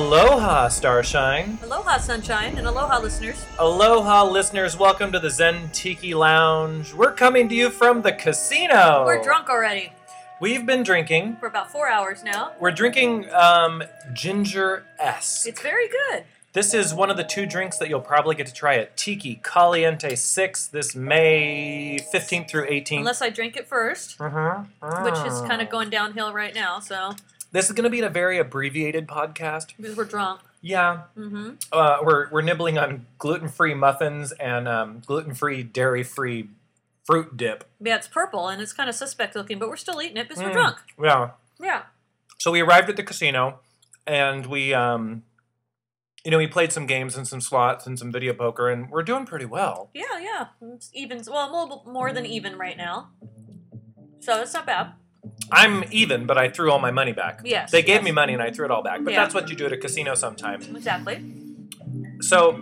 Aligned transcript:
Aloha, 0.00 0.68
Starshine. 0.68 1.58
Aloha, 1.62 1.96
sunshine, 1.96 2.58
and 2.58 2.66
aloha, 2.66 2.98
listeners. 3.00 3.42
Aloha, 3.58 4.24
listeners. 4.24 4.76
Welcome 4.76 5.10
to 5.12 5.18
the 5.18 5.30
Zen 5.30 5.70
Tiki 5.72 6.12
Lounge. 6.12 6.92
We're 6.92 7.14
coming 7.14 7.48
to 7.48 7.54
you 7.54 7.70
from 7.70 8.02
the 8.02 8.12
casino. 8.12 9.04
We're 9.06 9.22
drunk 9.22 9.48
already 9.48 9.94
We've 10.38 10.66
been 10.66 10.82
drinking. 10.82 11.36
for 11.40 11.46
about 11.46 11.72
four 11.72 11.88
hours 11.88 12.22
now. 12.22 12.52
We're 12.60 12.72
drinking 12.72 13.30
um, 13.32 13.82
Ginger 14.12 14.84
S. 14.98 15.46
It's 15.46 15.62
very 15.62 15.88
good. 15.88 16.24
This 16.52 16.74
is 16.74 16.92
one 16.92 17.08
of 17.10 17.16
the 17.16 17.24
two 17.24 17.46
drinks 17.46 17.78
that 17.78 17.88
you'll 17.88 18.00
probably 18.02 18.34
get 18.34 18.46
to 18.48 18.52
try 18.52 18.76
at 18.76 18.98
Tiki 18.98 19.40
Caliente 19.42 20.14
6 20.14 20.66
this 20.66 20.94
May 20.94 21.98
15th 22.12 22.50
through 22.50 22.66
18th. 22.68 22.98
Unless 22.98 23.22
I 23.22 23.30
drink 23.30 23.56
it 23.56 23.66
first, 23.66 24.18
Mhm. 24.18 24.66
which 25.04 25.14
is 25.26 25.40
Mm. 25.40 25.48
kind 25.48 25.62
of 25.62 25.70
going 25.70 25.88
downhill 25.88 26.34
right 26.34 26.54
now, 26.54 26.80
so 26.80 27.14
This 27.56 27.66
is 27.66 27.72
going 27.72 27.84
to 27.84 27.90
be 27.90 28.00
a 28.00 28.10
very 28.10 28.36
abbreviated 28.38 29.06
podcast. 29.08 29.74
because 29.78 29.96
we're 29.96 30.04
drunk. 30.04 30.42
Yeah, 30.60 31.04
Mm-hmm. 31.16 31.52
uh, 31.72 31.98
we're 32.02 32.28
we're 32.30 32.42
nibbling 32.42 32.76
on 32.76 33.06
gluten-free 33.18 33.72
muffins 33.72 34.32
and 34.32 34.68
um, 34.68 35.00
gluten-free, 35.06 35.62
dairy-free 35.62 36.50
fruit 37.06 37.34
dip. 37.34 37.64
Yeah, 37.80 37.96
it's 37.96 38.08
purple 38.08 38.48
and 38.48 38.60
it's 38.60 38.74
kind 38.74 38.90
of 38.90 38.94
suspect 38.94 39.34
looking, 39.34 39.58
but 39.58 39.70
we're 39.70 39.76
still 39.76 40.02
eating 40.02 40.18
it 40.18 40.28
because 40.28 40.42
Mm. 40.42 40.48
we're 40.48 40.52
drunk. 40.52 40.76
Yeah. 41.02 41.30
Yeah. 41.58 41.82
So 42.36 42.50
we 42.50 42.60
arrived 42.60 42.90
at 42.90 42.96
the 42.96 43.02
casino, 43.02 43.60
and 44.06 44.44
we, 44.44 44.74
um, 44.74 45.22
you 46.26 46.30
know, 46.30 46.36
we 46.36 46.46
played 46.48 46.72
some 46.72 46.84
games 46.84 47.16
and 47.16 47.26
some 47.26 47.40
slots 47.40 47.86
and 47.86 47.98
some 47.98 48.12
video 48.12 48.34
poker, 48.34 48.68
and 48.68 48.90
we're 48.90 49.02
doing 49.02 49.24
pretty 49.24 49.46
well. 49.46 49.88
Yeah, 49.94 50.18
yeah. 50.20 50.46
It's 50.74 50.90
even, 50.92 51.22
well, 51.26 51.48
a 51.48 51.52
little 51.62 51.84
more 51.90 52.12
than 52.12 52.26
even 52.26 52.58
right 52.58 52.76
now. 52.76 53.12
So 54.20 54.42
it's 54.42 54.52
not 54.52 54.66
bad. 54.66 54.92
I'm 55.52 55.84
even, 55.90 56.26
but 56.26 56.36
I 56.38 56.48
threw 56.48 56.70
all 56.72 56.78
my 56.78 56.90
money 56.90 57.12
back. 57.12 57.40
Yes, 57.44 57.70
They 57.70 57.82
gave 57.82 57.96
yes. 57.96 58.04
me 58.04 58.12
money, 58.12 58.32
and 58.32 58.42
I 58.42 58.50
threw 58.50 58.64
it 58.64 58.70
all 58.70 58.82
back. 58.82 59.04
But 59.04 59.12
Yeah. 59.12 59.22
that's 59.22 59.34
what 59.34 59.48
you 59.48 59.56
do 59.56 59.66
at 59.66 59.72
a 59.72 59.76
casino 59.76 60.14
sometimes. 60.14 60.68
Exactly. 60.68 61.22
So 62.20 62.60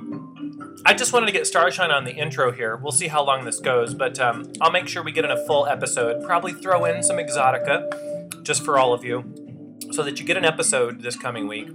I 0.85 0.92
just 0.95 1.12
wanted 1.12 1.27
to 1.27 1.33
get 1.33 1.47
Starshine 1.47 1.91
on 1.91 2.05
the 2.05 2.12
intro 2.12 2.53
here. 2.53 2.77
We'll 2.77 2.92
see 2.92 3.09
how 3.09 3.25
long 3.25 3.45
this 3.45 3.61
goes, 3.61 3.95
but 3.95 4.19
um, 4.20 4.53
I'll 4.61 4.70
make 4.73 4.89
sure 4.89 5.03
we 5.03 5.12
get 5.12 5.25
in 5.25 5.31
a 5.31 5.47
full 5.47 5.67
episode. 5.67 6.25
Probably 6.25 6.53
throw 6.53 6.85
in 6.85 7.03
some 7.03 7.17
Exotica 7.17 8.42
just 8.42 8.65
for 8.65 8.79
all 8.79 8.92
of 8.92 9.05
you 9.05 9.25
so 9.92 10.03
that 10.03 10.19
you 10.20 10.27
get 10.27 10.37
an 10.37 10.45
episode 10.45 11.03
this 11.03 11.17
coming 11.17 11.47
week. 11.48 11.69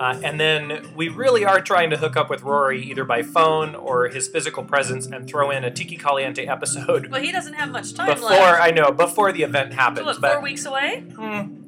Uh, 0.00 0.18
and 0.24 0.40
then 0.40 0.88
we 0.96 1.08
really 1.08 1.44
are 1.44 1.60
trying 1.60 1.90
to 1.90 1.96
hook 1.96 2.16
up 2.16 2.28
with 2.28 2.42
Rory 2.42 2.82
either 2.82 3.04
by 3.04 3.22
phone 3.22 3.74
or 3.74 4.08
his 4.08 4.26
physical 4.28 4.64
presence 4.64 5.06
and 5.06 5.26
throw 5.28 5.50
in 5.50 5.64
a 5.64 5.70
Tiki 5.70 5.96
Caliente 5.96 6.44
episode 6.46 7.06
Well, 7.10 7.20
he 7.22 7.30
doesn't 7.32 7.54
have 7.54 7.70
much 7.70 7.94
time 7.94 8.08
before 8.14 8.30
left. 8.30 8.60
I 8.60 8.70
know 8.70 8.90
before 8.90 9.32
the 9.32 9.42
event 9.44 9.72
So 9.72 9.76
happens. 9.78 10.04
what, 10.06 10.20
but 10.20 10.32
four 10.32 10.42
weeks 10.42 10.64
away? 10.66 11.04
Hmm. 11.16 11.60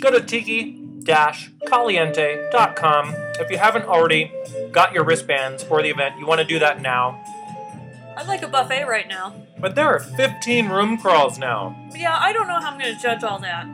Go 0.00 0.10
to 0.10 0.20
tiki-caliente.com. 0.20 3.14
If 3.40 3.50
you 3.50 3.58
haven't 3.58 3.84
already 3.86 4.30
got 4.70 4.92
your 4.92 5.02
wristbands 5.04 5.62
for 5.64 5.82
the 5.82 5.88
event, 5.90 6.18
you 6.18 6.26
want 6.26 6.40
to 6.40 6.46
do 6.46 6.58
that 6.60 6.80
now. 6.80 7.20
I'm 8.16 8.26
like 8.26 8.42
a 8.42 8.48
buffet 8.48 8.84
right 8.84 9.08
now. 9.08 9.34
But 9.58 9.74
there 9.74 9.86
are 9.88 9.98
15 9.98 10.68
room 10.68 10.98
crawls 10.98 11.38
now. 11.38 11.74
Yeah, 11.94 12.16
I 12.18 12.32
don't 12.32 12.46
know 12.46 12.60
how 12.60 12.70
I'm 12.70 12.78
going 12.78 12.94
to 12.94 13.00
judge 13.00 13.24
all 13.24 13.38
that. 13.40 13.66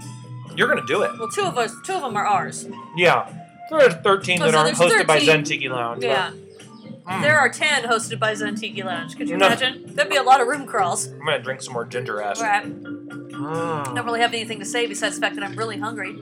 You're 0.56 0.68
going 0.68 0.80
to 0.80 0.86
do 0.86 1.02
it. 1.02 1.10
Well, 1.18 1.28
two 1.28 1.42
of 1.42 1.58
us, 1.58 1.74
two 1.84 1.94
of 1.94 2.02
them 2.02 2.16
are 2.16 2.26
ours. 2.26 2.66
Yeah. 2.96 3.28
There's 3.70 3.94
13 3.94 4.42
Oh, 4.42 4.44
that 4.46 4.52
so 4.52 4.58
aren't 4.58 4.78
there's 4.78 4.92
hosted 4.92 5.06
by 5.06 5.14
13. 5.14 5.26
Zen 5.26 5.44
Tiki 5.44 5.68
Lounge. 5.68 6.00
but- 6.00 6.06
Yeah. 6.08 6.30
Mm. 7.08 7.22
There 7.22 7.38
are 7.38 7.48
10 7.48 7.84
hosted 7.84 8.18
by 8.18 8.34
Zen 8.34 8.54
Tiki 8.54 8.82
Lounge. 8.82 9.16
Could 9.16 9.28
you 9.30 9.36
No. 9.38 9.46
imagine? 9.46 9.84
That'd 9.94 10.10
be 10.10 10.16
a 10.16 10.22
lot 10.22 10.40
of 10.42 10.46
room 10.46 10.66
crawls. 10.66 11.06
I'm 11.06 11.18
going 11.24 11.38
to 11.38 11.42
drink 11.42 11.62
some 11.62 11.72
more 11.72 11.86
ginger. 11.86 12.22
All 12.22 12.34
right. 12.34 12.64
I 12.64 12.66
Mm. 12.68 13.94
don't 13.94 14.04
really 14.04 14.20
have 14.20 14.34
anything 14.34 14.58
to 14.58 14.64
say 14.66 14.86
besides 14.86 15.14
the 15.14 15.20
fact 15.22 15.34
that 15.36 15.44
I'm 15.44 15.56
really 15.56 15.78
hungry. 15.78 16.16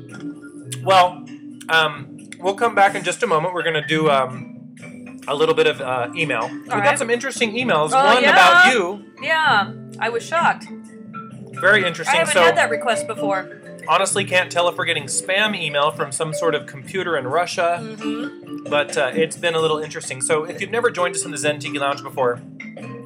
Well, 0.84 1.24
um, 1.68 2.18
we'll 2.38 2.54
come 2.54 2.74
back 2.76 2.94
in 2.94 3.02
just 3.02 3.22
a 3.22 3.26
moment. 3.26 3.52
We're 3.54 3.62
going 3.64 3.80
to 3.82 3.86
do 3.86 4.10
um, 4.10 4.52
a 5.26 5.34
little 5.34 5.54
bit 5.56 5.66
of 5.66 5.80
uh, 5.80 6.08
email. 6.14 6.48
we 6.52 6.68
got 6.68 6.78
right. 6.78 6.98
some 6.98 7.10
interesting 7.10 7.52
emails. 7.54 7.90
Oh, 7.92 8.14
One 8.14 8.22
yeah? 8.22 8.30
about 8.32 8.72
you. 8.72 9.04
Yeah, 9.22 9.72
I 9.98 10.08
was 10.10 10.24
shocked. 10.24 10.66
Very 11.60 11.84
interesting. 11.84 12.16
I 12.16 12.20
interesting. 12.20 12.20
haven't 12.20 12.32
so 12.34 12.42
had 12.42 12.56
that 12.58 12.70
request 12.70 13.06
before. 13.08 13.48
Honestly 13.88 14.24
can't 14.24 14.50
tell 14.50 14.68
if 14.68 14.76
we're 14.76 14.84
getting 14.84 15.04
spam 15.04 15.58
email 15.58 15.90
from 15.90 16.12
some 16.12 16.32
sort 16.34 16.54
of 16.54 16.66
computer 16.66 17.16
in 17.16 17.26
Russia, 17.26 17.78
hmm 17.78 18.44
but 18.68 18.96
uh, 18.98 19.12
it's 19.14 19.36
been 19.36 19.54
a 19.54 19.60
little 19.60 19.78
interesting. 19.78 20.20
So 20.20 20.42
if 20.42 20.60
you've 20.60 20.72
never 20.72 20.90
joined 20.90 21.14
us 21.14 21.24
in 21.24 21.30
the 21.30 21.38
Zen 21.38 21.60
Tiki 21.60 21.78
Lounge 21.78 22.02
before, 22.02 22.40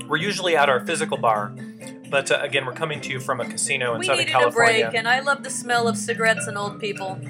we're 0.09 0.17
usually 0.17 0.57
at 0.57 0.71
our 0.71 0.81
physical 0.87 1.19
bar, 1.19 1.53
but 2.11 2.31
uh, 2.31 2.39
again, 2.41 2.65
we're 2.65 2.73
coming 2.73 2.99
to 3.03 3.11
you 3.11 3.21
from 3.21 3.41
a 3.41 3.45
casino 3.45 3.93
in 3.93 3.99
We 4.01 4.07
Southern 4.07 4.21
needed 4.21 4.33
California. 4.33 4.87
a 4.87 4.91
break, 4.91 4.99
and 4.99 5.07
I 5.07 5.21
love 5.21 5.43
the 5.43 5.51
smell 5.51 5.87
of 5.87 5.99
cigarettes 5.99 6.47
and 6.47 6.57
old 6.57 6.81
people. 6.81 7.21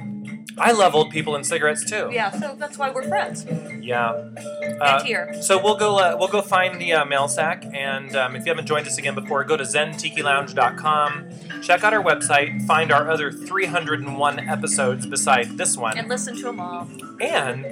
I 0.59 0.73
love 0.73 0.95
old 0.95 1.11
people 1.11 1.35
and 1.37 1.47
cigarettes 1.47 1.85
too. 1.89 2.11
Yeah, 2.13 2.31
so 2.31 2.55
that's 2.59 2.77
why 2.79 2.91
we're 2.91 3.05
friends. 3.09 3.47
Yeah. 3.81 4.15
and 4.17 4.83
Uh, 4.83 5.03
here. 5.03 5.33
so 5.43 5.63
we'll 5.63 5.77
go. 5.77 5.99
Uh, 5.99 6.17
we'll 6.19 6.29
go 6.29 6.43
find 6.43 6.81
the 6.81 6.93
uh, 6.93 7.05
mail 7.05 7.29
sack, 7.29 7.65
and 7.73 8.15
um, 8.17 8.37
if 8.37 8.45
you 8.45 8.51
haven't 8.51 8.67
joined 8.67 8.87
us 8.87 8.99
again 8.99 9.15
before, 9.15 9.45
go 9.45 9.57
to 9.57 9.65
ZenTikiLounge.com. 9.65 11.31
Check 11.63 11.85
out 11.85 11.93
our 11.93 12.03
website. 12.03 12.67
Find 12.67 12.91
our 12.93 13.11
other 13.11 13.31
301 13.33 14.39
episodes 14.49 15.07
beside 15.07 15.57
this 15.59 15.77
one. 15.77 15.97
And 15.99 16.09
listen 16.09 16.37
to 16.37 16.43
them 16.43 16.61
all. 16.61 16.89
And 17.21 17.65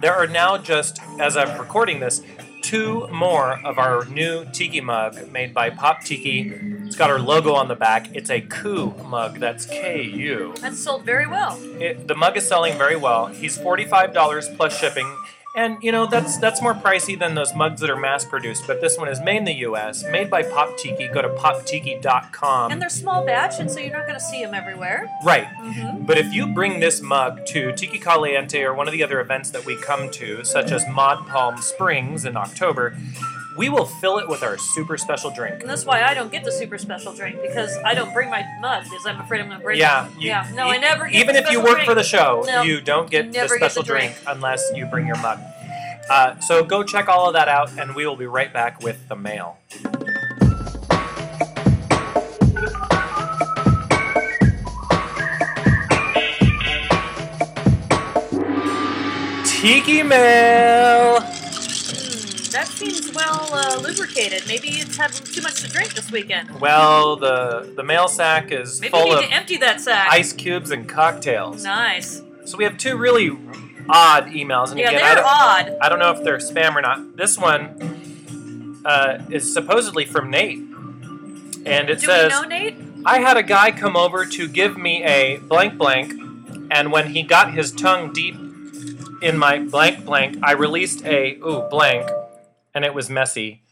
there 0.00 0.14
are 0.14 0.26
now 0.26 0.58
just, 0.58 1.00
as 1.20 1.36
I'm 1.36 1.58
recording 1.58 2.00
this, 2.00 2.20
two 2.66 3.06
more 3.12 3.60
of 3.64 3.78
our 3.78 4.04
new 4.06 4.44
tiki 4.52 4.80
mug 4.80 5.30
made 5.30 5.54
by 5.54 5.70
Pop 5.70 6.02
Tiki. 6.02 6.52
It's 6.84 6.96
got 6.96 7.10
our 7.10 7.20
logo 7.20 7.54
on 7.54 7.68
the 7.68 7.76
back. 7.76 8.08
It's 8.12 8.28
a 8.28 8.40
Ku 8.40 8.92
mug. 9.04 9.38
That's 9.38 9.66
K 9.66 10.02
U. 10.02 10.52
That's 10.60 10.80
sold 10.80 11.04
very 11.04 11.28
well. 11.28 11.56
It, 11.80 12.08
the 12.08 12.16
mug 12.16 12.36
is 12.36 12.46
selling 12.46 12.76
very 12.76 12.96
well. 12.96 13.26
He's 13.26 13.56
forty-five 13.56 14.12
dollars 14.12 14.48
plus 14.48 14.76
shipping, 14.76 15.06
and 15.56 15.82
you 15.82 15.90
know 15.90 16.06
that's 16.06 16.36
that's 16.36 16.62
more 16.62 16.74
pricey 16.74 17.18
than 17.18 17.34
those 17.34 17.54
mugs 17.54 17.80
that 17.80 17.90
are 17.90 17.96
mass-produced. 17.96 18.66
But 18.66 18.80
this 18.80 18.98
one 18.98 19.08
is 19.08 19.20
made 19.20 19.38
in 19.38 19.44
the 19.44 19.54
U.S., 19.54 20.04
made 20.04 20.30
by 20.30 20.42
Pop 20.42 20.76
Tiki. 20.76 21.08
Go 21.08 21.22
to 21.22 21.30
poptiki.com. 21.30 22.70
And 22.70 22.80
they're 22.80 22.88
small 22.88 23.24
batch, 23.24 23.58
and 23.58 23.70
so 23.70 23.80
you're 23.80 23.92
not 23.92 24.06
going 24.06 24.18
to 24.18 24.24
see 24.24 24.44
them 24.44 24.54
everywhere. 24.54 25.10
right. 25.24 25.46
Mm-hmm. 25.46 26.04
But 26.04 26.18
if 26.18 26.32
you 26.32 26.46
bring 26.46 26.80
this 26.80 27.00
mug 27.00 27.46
to 27.46 27.72
Tiki 27.72 27.98
Caliente 27.98 28.62
or 28.62 28.74
one 28.74 28.86
of 28.86 28.92
the 28.92 29.02
other 29.02 29.20
events 29.20 29.50
that 29.50 29.64
we 29.64 29.76
come 29.76 30.10
to, 30.10 30.44
such 30.44 30.70
as 30.70 30.86
Mod 30.88 31.26
Palm 31.26 31.60
Springs 31.60 32.24
in 32.24 32.36
October, 32.36 32.96
we 33.56 33.68
will 33.68 33.86
fill 33.86 34.18
it 34.18 34.28
with 34.28 34.42
our 34.42 34.58
super 34.58 34.96
special 34.98 35.30
drink. 35.30 35.60
And 35.62 35.70
that's 35.70 35.84
why 35.84 36.02
I 36.02 36.14
don't 36.14 36.30
get 36.30 36.44
the 36.44 36.52
super 36.52 36.78
special 36.78 37.12
drink 37.14 37.40
because 37.42 37.76
I 37.84 37.94
don't 37.94 38.12
bring 38.12 38.28
my 38.30 38.44
mug 38.60 38.84
because 38.84 39.06
I'm 39.06 39.18
afraid 39.20 39.40
I'm 39.40 39.46
going 39.48 39.58
to 39.60 39.64
break 39.64 39.78
Yeah, 39.78 40.06
it. 40.08 40.12
you- 40.20 40.28
yeah. 40.28 40.50
No, 40.54 40.66
e- 40.66 40.70
I 40.72 40.76
never 40.78 41.06
Even 41.06 41.36
if 41.36 41.46
you 41.50 41.58
special 41.58 41.62
work 41.64 41.84
for 41.84 41.94
the 41.94 42.02
show, 42.04 42.44
No, 42.46 42.62
you 42.62 42.80
don't 42.80 43.10
get 43.10 43.32
the 43.32 43.38
never 43.38 43.58
get 43.58 43.70
special 43.72 43.82
the 43.82 43.86
drink. 43.88 44.12
drink 44.14 44.26
unless 44.36 44.62
you 44.74 44.86
bring 44.86 45.06
your 45.06 45.16
mug. 45.18 45.38
Uh, 46.10 46.38
so 46.40 46.62
go 46.64 46.82
check 46.84 47.08
all 47.08 47.26
of 47.26 47.32
that 47.32 47.48
out, 47.48 47.70
and 47.78 47.94
we 47.94 48.06
will 48.06 48.14
be 48.16 48.26
right 48.26 48.52
back 48.52 48.80
with 48.82 49.08
the 49.08 49.16
mail. 49.16 49.58
Tiki 59.44 60.02
mail. 60.02 61.20
Well 63.16 63.48
uh, 63.52 63.80
lubricated. 63.80 64.46
Maybe 64.46 64.68
it's 64.68 64.96
having 64.96 65.24
too 65.24 65.40
much 65.42 65.62
to 65.62 65.68
drink 65.68 65.94
this 65.94 66.10
weekend. 66.12 66.60
Well, 66.60 67.16
the 67.16 67.72
the 67.74 67.82
mail 67.82 68.08
sack 68.08 68.52
is 68.52 68.80
Maybe 68.80 68.90
full 68.90 69.06
you 69.06 69.14
of 69.14 69.20
need 69.22 69.28
to 69.28 69.32
empty 69.34 69.56
that 69.58 69.80
sack. 69.80 70.08
ice 70.10 70.32
cubes 70.32 70.70
and 70.70 70.88
cocktails. 70.88 71.64
Nice. 71.64 72.22
So 72.44 72.56
we 72.58 72.64
have 72.64 72.76
two 72.78 72.96
really 72.96 73.30
odd 73.88 74.26
emails, 74.26 74.70
and 74.70 74.78
Yeah, 74.78 74.90
again, 74.90 75.02
I 75.02 75.14
they're 75.14 75.14
don't, 75.16 75.24
odd. 75.26 75.78
I 75.82 75.88
don't 75.88 75.98
know 75.98 76.10
if 76.12 76.22
they're 76.22 76.38
spam 76.38 76.76
or 76.76 76.82
not. 76.82 77.16
This 77.16 77.38
one 77.38 78.82
uh, 78.84 79.18
is 79.30 79.52
supposedly 79.52 80.04
from 80.04 80.30
Nate, 80.30 80.58
and 81.64 81.88
it 81.90 82.00
Do 82.00 82.06
says, 82.06 82.32
we 82.32 82.40
know 82.40 82.48
Nate? 82.48 82.76
"I 83.04 83.18
had 83.20 83.36
a 83.36 83.42
guy 83.42 83.70
come 83.72 83.96
over 83.96 84.24
to 84.26 84.46
give 84.48 84.76
me 84.76 85.02
a 85.04 85.38
blank 85.38 85.76
blank, 85.78 86.12
and 86.70 86.92
when 86.92 87.08
he 87.10 87.22
got 87.22 87.52
his 87.54 87.72
tongue 87.72 88.12
deep 88.12 88.36
in 89.22 89.38
my 89.38 89.58
blank 89.60 90.04
blank, 90.04 90.36
I 90.42 90.52
released 90.52 91.04
a 91.04 91.36
ooh 91.38 91.66
blank, 91.70 92.08
and 92.76 92.84
it 92.84 92.92
was 92.94 93.08
messy. 93.08 93.62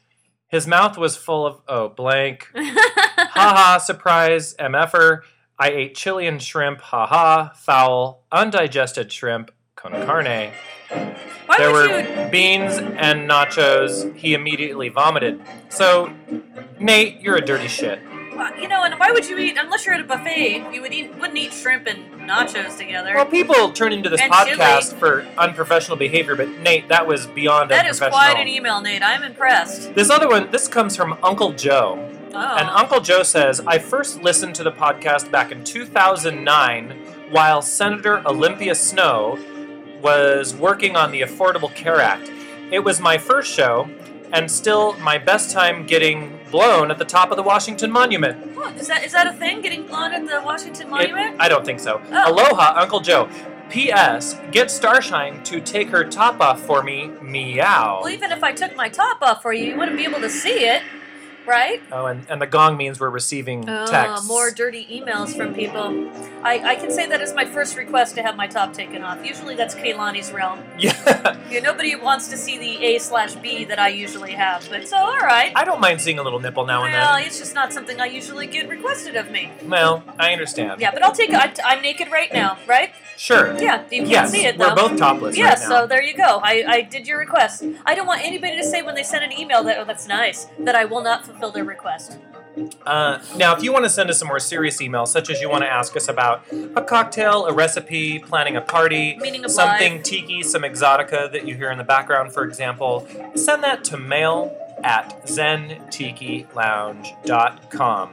His 0.48 0.66
mouth 0.66 0.96
was 0.96 1.14
full 1.14 1.46
of 1.46 1.60
oh 1.68 1.90
blank, 1.90 2.48
haha 2.56 3.78
surprise 3.78 4.54
mf'er. 4.54 5.20
I 5.58 5.68
ate 5.68 5.94
chili 5.94 6.26
and 6.26 6.42
shrimp, 6.42 6.80
haha 6.80 7.50
foul 7.50 8.24
undigested 8.32 9.12
shrimp 9.12 9.50
con 9.76 9.92
carne." 9.92 10.52
Why 11.46 11.56
there 11.58 11.70
were 11.70 12.00
you? 12.00 12.30
beans 12.30 12.78
and 12.78 13.28
nachos. 13.28 14.16
He 14.16 14.32
immediately 14.32 14.88
vomited. 14.88 15.42
So, 15.68 16.10
Nate, 16.80 17.20
you're 17.20 17.36
a 17.36 17.44
dirty 17.44 17.68
shit. 17.68 18.00
You 18.60 18.68
know, 18.68 18.82
and 18.84 18.94
why 18.98 19.10
would 19.12 19.28
you 19.28 19.38
eat 19.38 19.56
unless 19.58 19.86
you're 19.86 19.94
at 19.94 20.00
a 20.00 20.04
buffet? 20.04 20.72
You 20.72 20.80
would 20.82 20.92
eat, 20.92 21.14
wouldn't 21.16 21.36
eat 21.38 21.52
shrimp 21.52 21.86
and 21.86 22.28
nachos 22.28 22.76
together. 22.76 23.14
Well, 23.14 23.26
people 23.26 23.70
turn 23.72 23.92
into 23.92 24.08
this 24.08 24.20
And 24.20 24.32
podcast 24.32 24.88
chili. 24.90 24.98
for 25.00 25.26
unprofessional 25.38 25.96
behavior, 25.96 26.34
but 26.34 26.48
Nate, 26.60 26.88
that 26.88 27.06
was 27.06 27.26
beyond 27.26 27.70
that 27.70 27.86
is 27.86 28.00
unprofessional. 28.00 28.32
quite 28.34 28.40
an 28.40 28.48
email, 28.48 28.80
Nate. 28.80 29.02
I'm 29.02 29.22
impressed. 29.22 29.94
This 29.94 30.10
other 30.10 30.28
one, 30.28 30.50
this 30.50 30.66
comes 30.68 30.96
from 30.96 31.18
Uncle 31.22 31.52
Joe. 31.52 32.10
Oh. 32.36 32.56
And 32.56 32.68
Uncle 32.70 33.00
Joe 33.00 33.22
says, 33.22 33.60
I 33.66 33.78
first 33.78 34.22
listened 34.22 34.54
to 34.56 34.64
the 34.64 34.72
podcast 34.72 35.30
back 35.30 35.52
in 35.52 35.62
2009 35.62 36.90
while 37.30 37.62
Senator 37.62 38.26
Olympia 38.26 38.74
Snowe 38.74 39.38
was 40.02 40.54
working 40.54 40.96
on 40.96 41.12
the 41.12 41.22
Affordable 41.22 41.72
Care 41.74 42.00
Act. 42.00 42.30
It 42.70 42.80
was 42.80 43.00
my 43.00 43.18
first 43.18 43.52
show, 43.52 43.88
and 44.32 44.50
still 44.50 44.94
my 44.94 45.18
best 45.18 45.50
time 45.50 45.86
getting 45.86 46.38
blown 46.50 46.90
at 46.90 46.98
the 46.98 47.04
top 47.04 47.30
of 47.30 47.36
the 47.36 47.42
Washington 47.42 47.90
Monument. 47.90 48.52
Oh, 48.56 48.68
is 48.76 48.88
that 48.88 49.04
is 49.04 49.12
that 49.12 49.26
a 49.26 49.32
thing? 49.32 49.60
Getting 49.60 49.86
blown 49.86 50.12
at 50.12 50.26
the 50.26 50.40
Washington 50.44 50.86
It- 50.86 50.90
Monument? 50.90 51.36
I 51.40 51.48
don't 51.48 51.64
think 51.64 51.80
so. 51.80 52.00
Oh. 52.10 52.32
Aloha, 52.32 52.80
Uncle 52.80 53.00
Joe. 53.00 53.28
P.S. 53.70 54.38
Get 54.52 54.70
Starshine 54.70 55.42
to 55.44 55.58
take 55.60 55.88
her 55.88 56.04
top 56.04 56.40
off 56.40 56.60
for 56.60 56.82
me. 56.82 57.08
Meow. 57.22 58.00
well, 58.02 58.10
even 58.12 58.30
if 58.30 58.44
I 58.44 58.52
took 58.52 58.76
my 58.76 58.88
top 58.88 59.20
off 59.22 59.40
for 59.42 59.52
you, 59.52 59.64
you 59.72 59.78
wouldn't 59.78 59.96
be 59.96 60.04
able 60.04 60.20
to 60.20 60.28
see 60.30 60.66
it, 60.66 60.82
right? 61.46 61.82
Oh, 61.92 62.06
and, 62.06 62.26
and 62.28 62.40
the 62.40 62.46
gong 62.46 62.76
means 62.76 63.00
we're 63.00 63.10
receiving 63.10 63.68
Oh, 63.68 63.86
texts. 63.86 64.26
more 64.26 64.50
dirty 64.50 64.86
emails 64.86 65.36
from 65.36 65.54
people. 65.54 66.10
I, 66.42 66.72
I 66.72 66.74
can 66.76 66.90
say 66.90 67.06
that 67.08 67.20
is 67.20 67.34
my 67.34 67.44
first 67.44 67.76
request 67.76 68.14
to 68.16 68.22
have 68.22 68.36
my 68.36 68.46
top 68.46 68.72
taken 68.72 69.02
off. 69.02 69.24
Usually 69.24 69.54
that's 69.54 69.74
Kaylani's 69.74 70.32
realm. 70.32 70.60
Yeah. 70.78 70.92
Yeah, 71.50 71.60
nobody 71.60 71.94
wants 71.94 72.28
to 72.28 72.36
see 72.36 72.58
the 72.58 72.84
A 72.84 72.98
slash 72.98 73.34
B 73.36 73.64
that 73.66 73.78
I 73.78 73.88
usually 73.88 74.32
have, 74.32 74.66
but 74.68 74.88
so 74.88 74.96
all 74.96 75.18
right. 75.18 75.52
I 75.54 75.64
don't 75.64 75.80
mind 75.80 76.00
seeing 76.00 76.18
a 76.18 76.22
little 76.22 76.40
nipple 76.40 76.66
now 76.66 76.82
and 76.84 76.92
then. 76.92 77.00
well, 77.00 77.16
it's 77.24 77.38
just 77.38 77.54
not 77.54 77.72
something 77.72 78.00
I 78.00 78.06
usually 78.06 78.46
get 78.46 78.68
requested 78.68 79.14
of 79.14 79.30
me. 79.30 79.50
Well, 79.66 80.02
I 80.18 80.32
understand. 80.32 80.80
Yeah, 80.80 80.90
but 80.90 81.02
I'll 81.04 81.12
take. 81.12 81.30
I, 81.32 81.52
I'm 81.64 81.80
naked 81.82 82.10
right 82.10 82.32
now, 82.32 82.58
right? 82.66 82.90
Sure. 83.16 83.54
Yeah, 83.60 83.82
you 83.90 84.00
can't 84.00 84.08
yes, 84.08 84.30
see 84.32 84.44
it 84.44 84.58
we're 84.58 84.74
though. 84.74 84.88
both 84.88 84.98
topless 84.98 85.36
yeah, 85.36 85.50
right 85.50 85.58
now. 85.60 85.68
so 85.68 85.86
there 85.86 86.02
you 86.02 86.16
go. 86.16 86.40
I, 86.42 86.64
I 86.66 86.80
did 86.80 87.06
your 87.06 87.18
request. 87.18 87.62
I 87.86 87.94
don't 87.94 88.06
want 88.06 88.24
anybody 88.24 88.56
to 88.56 88.64
say 88.64 88.82
when 88.82 88.94
they 88.96 89.04
send 89.04 89.22
an 89.22 89.32
email 89.38 89.62
that 89.64 89.78
oh 89.78 89.84
that's 89.84 90.08
nice 90.08 90.46
that 90.60 90.74
I 90.74 90.84
will 90.84 91.02
not 91.02 91.24
fulfill 91.24 91.33
their 91.54 91.64
request. 91.64 92.18
Uh, 92.86 93.18
now, 93.36 93.56
if 93.56 93.62
you 93.62 93.72
want 93.72 93.84
to 93.84 93.90
send 93.90 94.08
us 94.10 94.18
some 94.18 94.28
more 94.28 94.38
serious 94.38 94.80
emails, 94.80 95.08
such 95.08 95.28
as 95.28 95.40
you 95.40 95.50
want 95.50 95.62
to 95.62 95.68
ask 95.68 95.96
us 95.96 96.08
about 96.08 96.44
a 96.76 96.82
cocktail, 96.82 97.46
a 97.46 97.52
recipe, 97.52 98.20
planning 98.20 98.56
a 98.56 98.60
party, 98.60 99.16
Meaning 99.18 99.48
something 99.48 99.94
life. 99.96 100.02
tiki, 100.04 100.42
some 100.42 100.62
exotica 100.62 101.30
that 101.32 101.46
you 101.48 101.56
hear 101.56 101.70
in 101.72 101.78
the 101.78 101.84
background, 101.84 102.32
for 102.32 102.44
example, 102.44 103.06
send 103.34 103.64
that 103.64 103.82
to 103.84 103.96
mail 103.96 104.56
at 104.82 105.24
zentikilounge.com. 105.26 108.10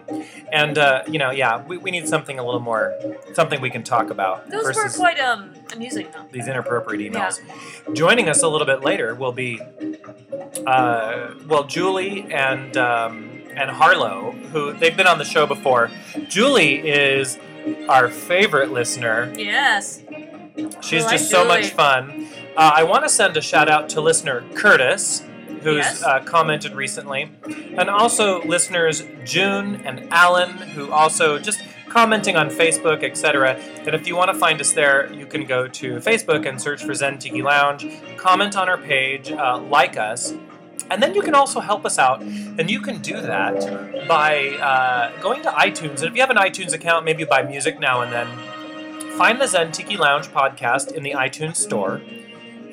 And, 0.51 0.77
uh, 0.77 1.03
you 1.07 1.19
know, 1.19 1.31
yeah, 1.31 1.63
we, 1.65 1.77
we 1.77 1.91
need 1.91 2.07
something 2.07 2.39
a 2.39 2.45
little 2.45 2.59
more, 2.59 2.93
something 3.33 3.61
we 3.61 3.69
can 3.69 3.83
talk 3.83 4.09
about 4.09 4.49
Those 4.49 4.75
were 4.75 4.89
quite 4.89 5.19
um 5.19 5.53
amusing 5.73 6.07
though. 6.13 6.25
these 6.31 6.47
inappropriate 6.47 7.11
emails. 7.11 7.39
Joining 7.95 8.29
us 8.29 8.43
a 8.43 8.47
little 8.47 8.67
bit 8.67 8.83
later 8.83 9.15
will 9.15 9.31
be, 9.31 9.59
uh, 10.67 11.31
well, 11.47 11.63
Julie 11.65 12.31
and 12.31 12.75
um, 12.77 13.29
and 13.55 13.69
Harlow, 13.69 14.31
who 14.51 14.73
they've 14.73 14.95
been 14.95 15.07
on 15.07 15.17
the 15.17 15.25
show 15.25 15.45
before. 15.45 15.89
Julie 16.27 16.75
is 16.87 17.37
our 17.89 18.09
favorite 18.09 18.71
listener. 18.71 19.33
Yes. 19.37 20.01
She's 20.81 21.03
like 21.03 21.17
just 21.17 21.29
so 21.29 21.43
Julie. 21.43 21.61
much 21.61 21.71
fun. 21.71 22.27
Uh, 22.55 22.71
I 22.75 22.83
want 22.83 23.03
to 23.03 23.09
send 23.09 23.35
a 23.37 23.41
shout 23.41 23.69
out 23.69 23.89
to 23.89 24.01
listener 24.01 24.43
Curtis, 24.55 25.23
who's 25.61 25.77
Yes. 25.77 26.03
uh, 26.03 26.19
commented 26.21 26.73
recently, 26.75 27.31
and 27.77 27.89
also 27.89 28.41
listeners 28.43 29.03
June 29.25 29.81
and 29.85 30.07
Alan, 30.11 30.49
who 30.75 30.91
also 30.91 31.37
just 31.39 31.61
commenting 31.89 32.35
on 32.37 32.49
Facebook, 32.49 33.03
etc. 33.03 33.55
And 33.85 33.93
if 33.93 34.07
you 34.07 34.15
want 34.15 34.31
to 34.31 34.37
find 34.37 34.61
us 34.61 34.71
there, 34.73 35.11
you 35.13 35.25
can 35.25 35.45
go 35.45 35.67
to 35.67 35.95
Facebook 35.97 36.47
and 36.47 36.61
search 36.61 36.83
for 36.83 36.93
Zen 36.93 37.17
Tiki 37.19 37.41
Lounge, 37.41 37.85
comment 38.17 38.55
on 38.55 38.69
our 38.69 38.77
page, 38.77 39.31
uh, 39.31 39.57
like 39.59 39.97
us. 39.97 40.33
And 40.89 41.01
then 41.03 41.13
you 41.13 41.21
can 41.21 41.35
also 41.35 41.59
help 41.59 41.85
us 41.85 41.97
out, 41.99 42.21
and 42.21 42.69
you 42.69 42.81
can 42.81 43.01
do 43.01 43.19
that 43.21 44.07
by 44.07 44.49
uh, 44.59 45.21
going 45.21 45.41
to 45.43 45.49
iTunes. 45.49 45.99
And 46.01 46.05
if 46.09 46.15
you 46.15 46.21
have 46.21 46.29
an 46.31 46.37
iTunes 46.37 46.73
account, 46.73 47.05
maybe 47.05 47.23
buy 47.23 47.43
music 47.43 47.79
now 47.79 48.01
and 48.01 48.11
then. 48.11 48.27
Find 49.17 49.39
the 49.39 49.47
Zen 49.47 49.71
Tiki 49.71 49.97
Lounge 49.97 50.27
podcast 50.29 50.93
in 50.93 51.03
the 51.03 51.11
iTunes 51.11 51.57
store, 51.57 52.01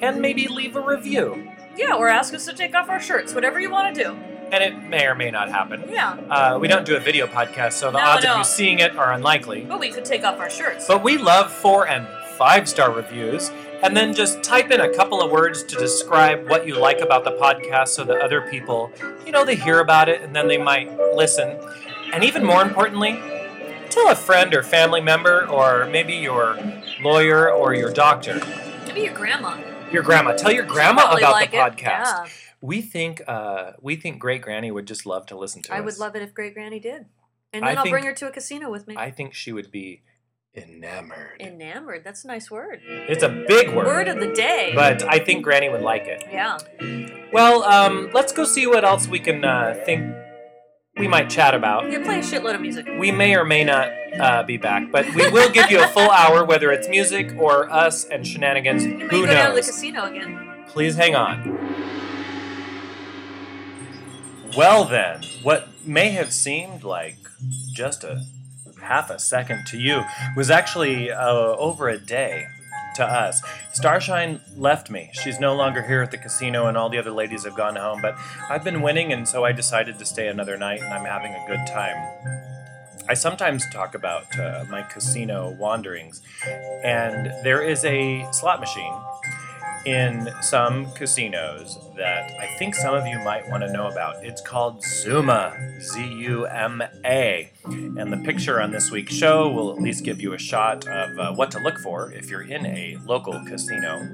and 0.00 0.20
maybe 0.20 0.46
leave 0.48 0.76
a 0.76 0.80
review. 0.80 1.50
Yeah, 1.78 1.94
or 1.94 2.08
ask 2.08 2.34
us 2.34 2.44
to 2.46 2.52
take 2.52 2.74
off 2.74 2.88
our 2.90 3.00
shirts, 3.00 3.32
whatever 3.34 3.60
you 3.60 3.70
want 3.70 3.94
to 3.94 4.02
do. 4.04 4.10
And 4.50 4.64
it 4.64 4.82
may 4.88 5.06
or 5.06 5.14
may 5.14 5.30
not 5.30 5.48
happen. 5.50 5.84
Yeah, 5.88 6.16
Uh, 6.30 6.58
we 6.60 6.66
don't 6.68 6.84
do 6.84 6.96
a 6.96 7.00
video 7.00 7.26
podcast, 7.26 7.74
so 7.74 7.90
the 7.90 7.98
No, 7.98 8.04
odds 8.04 8.24
no. 8.24 8.32
of 8.32 8.38
you 8.38 8.44
seeing 8.44 8.78
it 8.80 8.96
are 8.96 9.12
unlikely. 9.12 9.60
but 9.68 9.78
we 9.78 9.90
could 9.90 10.04
take 10.04 10.24
off 10.24 10.38
our 10.40 10.50
shirts. 10.50 10.86
But 10.88 11.02
we 11.02 11.18
love 11.18 11.52
four 11.52 11.86
and 11.86 12.06
five 12.36 12.68
star 12.68 12.90
reviews. 12.90 13.50
And 13.82 13.96
then 13.96 14.12
just 14.12 14.42
type 14.42 14.72
in 14.72 14.80
a 14.80 14.92
couple 14.92 15.22
of 15.22 15.30
words 15.30 15.62
to 15.62 15.76
describe 15.76 16.48
what 16.48 16.66
you 16.66 16.74
like 16.76 17.00
about 17.00 17.22
the 17.22 17.30
podcast 17.32 17.88
so 17.88 18.02
that 18.04 18.20
other 18.20 18.40
people, 18.40 18.90
you 19.24 19.30
know, 19.30 19.44
they 19.44 19.54
hear 19.54 19.78
about 19.78 20.08
it 20.08 20.20
and 20.22 20.34
then 20.34 20.48
they 20.48 20.58
might 20.58 20.90
listen. 21.14 21.56
And 22.12 22.24
even 22.24 22.44
more 22.44 22.62
importantly, 22.62 23.20
tell 23.90 24.08
a 24.08 24.16
friend 24.16 24.52
or 24.54 24.64
family 24.64 25.00
member 25.00 25.46
or 25.46 25.86
maybe 25.86 26.14
your 26.14 26.58
lawyer 27.00 27.50
or 27.52 27.72
your 27.74 27.92
doctor, 27.92 28.40
Maybe 28.86 29.02
your 29.02 29.14
grandma. 29.14 29.56
Your 29.92 30.02
grandma. 30.02 30.32
Tell 30.34 30.52
your 30.52 30.64
grandma 30.66 31.12
about 31.16 31.32
like 31.32 31.50
the 31.50 31.58
it. 31.58 31.60
podcast. 31.60 31.78
Yeah, 31.78 32.26
We 32.60 32.82
think 32.82 33.22
uh, 33.26 33.72
we 33.80 33.96
think 33.96 34.18
Great 34.18 34.42
Granny 34.42 34.70
would 34.70 34.86
just 34.86 35.06
love 35.06 35.26
to 35.26 35.36
listen 35.38 35.62
to 35.62 35.74
I 35.74 35.78
us. 35.78 35.84
would 35.84 35.98
love 35.98 36.16
it 36.16 36.22
if 36.22 36.34
Great 36.34 36.54
Granny 36.54 36.80
did. 36.80 37.06
And 37.52 37.64
I 37.64 37.68
then 37.68 37.78
I'll 37.78 37.84
think- 37.84 37.92
bring 37.94 38.04
her 38.04 38.14
to 38.14 38.26
a 38.28 38.30
casino 38.30 38.70
with 38.70 38.86
me. 38.86 38.94
I 38.96 39.10
think 39.10 39.34
she 39.34 39.52
would 39.52 39.70
be 39.70 40.02
enamored. 40.54 41.40
Enamored. 41.40 42.02
That's 42.04 42.24
a 42.24 42.26
nice 42.28 42.50
word. 42.50 42.80
It's 42.86 43.22
a 43.22 43.28
big 43.46 43.68
word, 43.74 43.86
Word 43.86 44.08
of 44.08 44.18
the 44.20 44.32
day. 44.32 44.72
but 44.74 45.02
I 45.04 45.18
think 45.18 45.44
Granny 45.44 45.68
would 45.68 45.82
like 45.82 46.06
it. 46.06 46.24
yeah. 46.30 46.58
Well, 47.32 47.62
um, 47.64 48.10
let's 48.12 48.32
go 48.32 48.44
see 48.44 48.66
what 48.66 48.84
else 48.84 49.06
we 49.06 49.18
can 49.20 49.44
uh, 49.44 49.74
think 49.84 50.14
we 50.98 51.08
might 51.08 51.30
chat 51.30 51.54
about. 51.54 51.90
Yeah, 51.90 52.02
play 52.04 52.18
a 52.18 52.22
shitload 52.22 52.54
of 52.54 52.60
music. 52.60 52.86
We 52.98 53.10
may 53.10 53.36
or 53.36 53.44
may 53.44 53.64
not 53.64 53.90
uh, 54.18 54.42
be 54.42 54.56
back, 54.56 54.90
but 54.90 55.06
we 55.14 55.30
will 55.30 55.50
give 55.50 55.70
you 55.70 55.82
a 55.82 55.88
full 55.88 56.10
hour, 56.10 56.44
whether 56.44 56.70
it's 56.72 56.88
music 56.88 57.34
or 57.38 57.70
us 57.70 58.04
and 58.04 58.26
shenanigans. 58.26 58.84
You 58.84 59.08
Who 59.08 59.26
go 59.26 59.26
down 59.26 59.50
to 59.50 59.56
the 59.56 59.66
casino 59.66 60.04
again. 60.04 60.64
Please 60.68 60.96
hang 60.96 61.14
on. 61.14 61.56
Well, 64.56 64.84
then, 64.84 65.22
what 65.42 65.68
may 65.86 66.10
have 66.10 66.32
seemed 66.32 66.82
like 66.82 67.16
just 67.72 68.02
a 68.02 68.24
half 68.82 69.10
a 69.10 69.18
second 69.18 69.66
to 69.66 69.78
you 69.78 70.02
was 70.36 70.50
actually 70.50 71.10
uh, 71.10 71.30
over 71.30 71.88
a 71.88 71.98
day 71.98 72.46
to 72.98 73.04
us. 73.04 73.42
Starshine 73.72 74.40
left 74.56 74.90
me. 74.90 75.10
She's 75.12 75.40
no 75.40 75.54
longer 75.54 75.82
here 75.82 76.02
at 76.02 76.10
the 76.10 76.18
casino, 76.18 76.66
and 76.66 76.76
all 76.76 76.90
the 76.90 76.98
other 76.98 77.10
ladies 77.10 77.44
have 77.44 77.56
gone 77.56 77.76
home. 77.76 78.00
But 78.02 78.16
I've 78.50 78.62
been 78.62 78.82
winning, 78.82 79.12
and 79.12 79.26
so 79.26 79.44
I 79.44 79.52
decided 79.52 79.98
to 79.98 80.04
stay 80.04 80.28
another 80.28 80.56
night, 80.56 80.82
and 80.82 80.92
I'm 80.92 81.04
having 81.04 81.32
a 81.32 81.44
good 81.46 81.66
time. 81.66 81.96
I 83.08 83.14
sometimes 83.14 83.64
talk 83.72 83.94
about 83.94 84.38
uh, 84.38 84.64
my 84.68 84.82
casino 84.82 85.56
wanderings, 85.58 86.20
and 86.84 87.32
there 87.42 87.62
is 87.62 87.84
a 87.84 88.26
slot 88.32 88.60
machine 88.60 88.92
in 89.86 90.28
some 90.42 90.92
casinos 90.92 91.78
that 91.98 92.32
I 92.40 92.46
think 92.58 92.74
some 92.74 92.94
of 92.94 93.06
you 93.06 93.18
might 93.18 93.48
want 93.50 93.62
to 93.64 93.72
know 93.72 93.88
about. 93.88 94.24
It's 94.24 94.40
called 94.40 94.82
Zuma, 94.82 95.54
Z 95.80 96.00
U 96.00 96.46
M 96.46 96.82
A. 97.04 97.52
And 97.64 98.12
the 98.12 98.16
picture 98.24 98.60
on 98.60 98.70
this 98.70 98.90
week's 98.90 99.12
show 99.14 99.50
will 99.50 99.70
at 99.70 99.82
least 99.82 100.04
give 100.04 100.20
you 100.20 100.32
a 100.32 100.38
shot 100.38 100.86
of 100.86 101.18
uh, 101.18 101.34
what 101.34 101.50
to 101.50 101.58
look 101.58 101.78
for 101.78 102.10
if 102.12 102.30
you're 102.30 102.42
in 102.42 102.64
a 102.64 102.96
local 103.04 103.38
casino. 103.46 104.08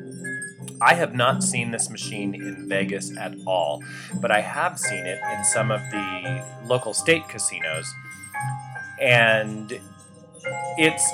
I 0.80 0.94
have 0.94 1.14
not 1.14 1.42
seen 1.42 1.70
this 1.70 1.88
machine 1.88 2.34
in 2.34 2.68
Vegas 2.68 3.16
at 3.16 3.34
all, 3.46 3.82
but 4.20 4.30
I 4.30 4.40
have 4.40 4.78
seen 4.78 5.06
it 5.06 5.18
in 5.32 5.44
some 5.44 5.70
of 5.70 5.80
the 5.90 6.44
local 6.66 6.94
state 6.94 7.28
casinos. 7.28 7.86
And 9.00 9.78
it's 10.76 11.04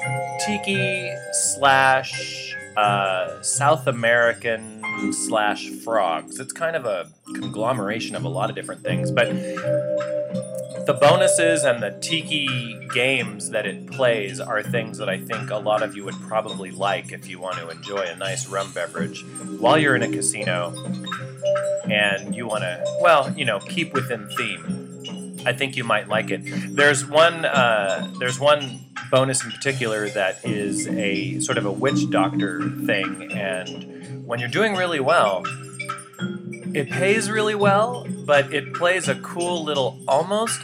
tiki 0.45 1.12
slash 1.33 2.50
uh, 2.77 3.43
South 3.43 3.87
American 3.87 4.83
slash 5.12 5.69
frogs. 5.69 6.39
It's 6.39 6.53
kind 6.53 6.77
of 6.77 6.85
a 6.85 7.11
conglomeration 7.35 8.17
of 8.17 8.25
a 8.25 8.29
lot 8.29 8.50
of 8.50 8.57
different 8.57 8.83
things, 8.83 9.11
but 9.11 9.29
the 10.87 10.95
bonuses 11.00 11.65
and 11.65 11.83
the 11.83 11.91
tiki 12.00 12.89
games 12.93 13.50
that 13.50 13.67
it 13.67 13.87
plays 13.87 14.41
are 14.41 14.62
things 14.62 14.99
that 14.99 15.09
I 15.09 15.19
think 15.19 15.50
a 15.50 15.57
lot 15.57 15.83
of 15.83 15.95
you 15.95 16.05
would 16.05 16.21
probably 16.23 16.71
like 16.71 17.12
if 17.12 17.29
you 17.29 17.39
want 17.39 17.59
to 17.59 17.69
enjoy 17.69 18.03
a 18.03 18.17
nice 18.17 18.49
rum 18.49 18.73
beverage 18.73 19.25
while 19.59 19.79
you're 19.79 19.95
in 19.95 20.03
a 20.03 20.11
casino 20.11 20.75
and 21.85 22.35
you 22.35 22.47
want 22.47 22.62
to, 22.62 22.85
well, 23.00 23.33
you 23.37 23.45
know, 23.45 23.61
keep 23.61 23.93
within 23.93 24.29
theme. 24.37 24.90
I 25.47 25.53
think 25.53 25.77
you 25.77 25.85
might 25.85 26.09
like 26.09 26.31
it. 26.31 26.41
There's 26.77 27.07
one. 27.07 27.45
Uh, 27.45 28.13
there's 28.19 28.39
one 28.39 28.85
bonus 29.11 29.45
in 29.45 29.51
particular 29.51 30.09
that 30.11 30.45
is 30.45 30.87
a 30.89 31.41
sort 31.41 31.59
of 31.59 31.67
a 31.67 31.73
witch 31.73 32.11
doctor 32.11 32.71
thing, 32.87 33.33
and 33.33 34.27
when 34.27 34.39
you're 34.39 34.49
doing 34.49 34.75
really 34.77 35.01
well, 35.01 35.43
it 36.75 36.91
pays 36.91 37.31
really 37.31 37.55
well, 37.55 38.07
but 38.27 38.53
it 38.53 38.75
plays 38.75 39.09
a 39.09 39.15
cool 39.17 39.65
little 39.65 39.99
almost 40.07 40.61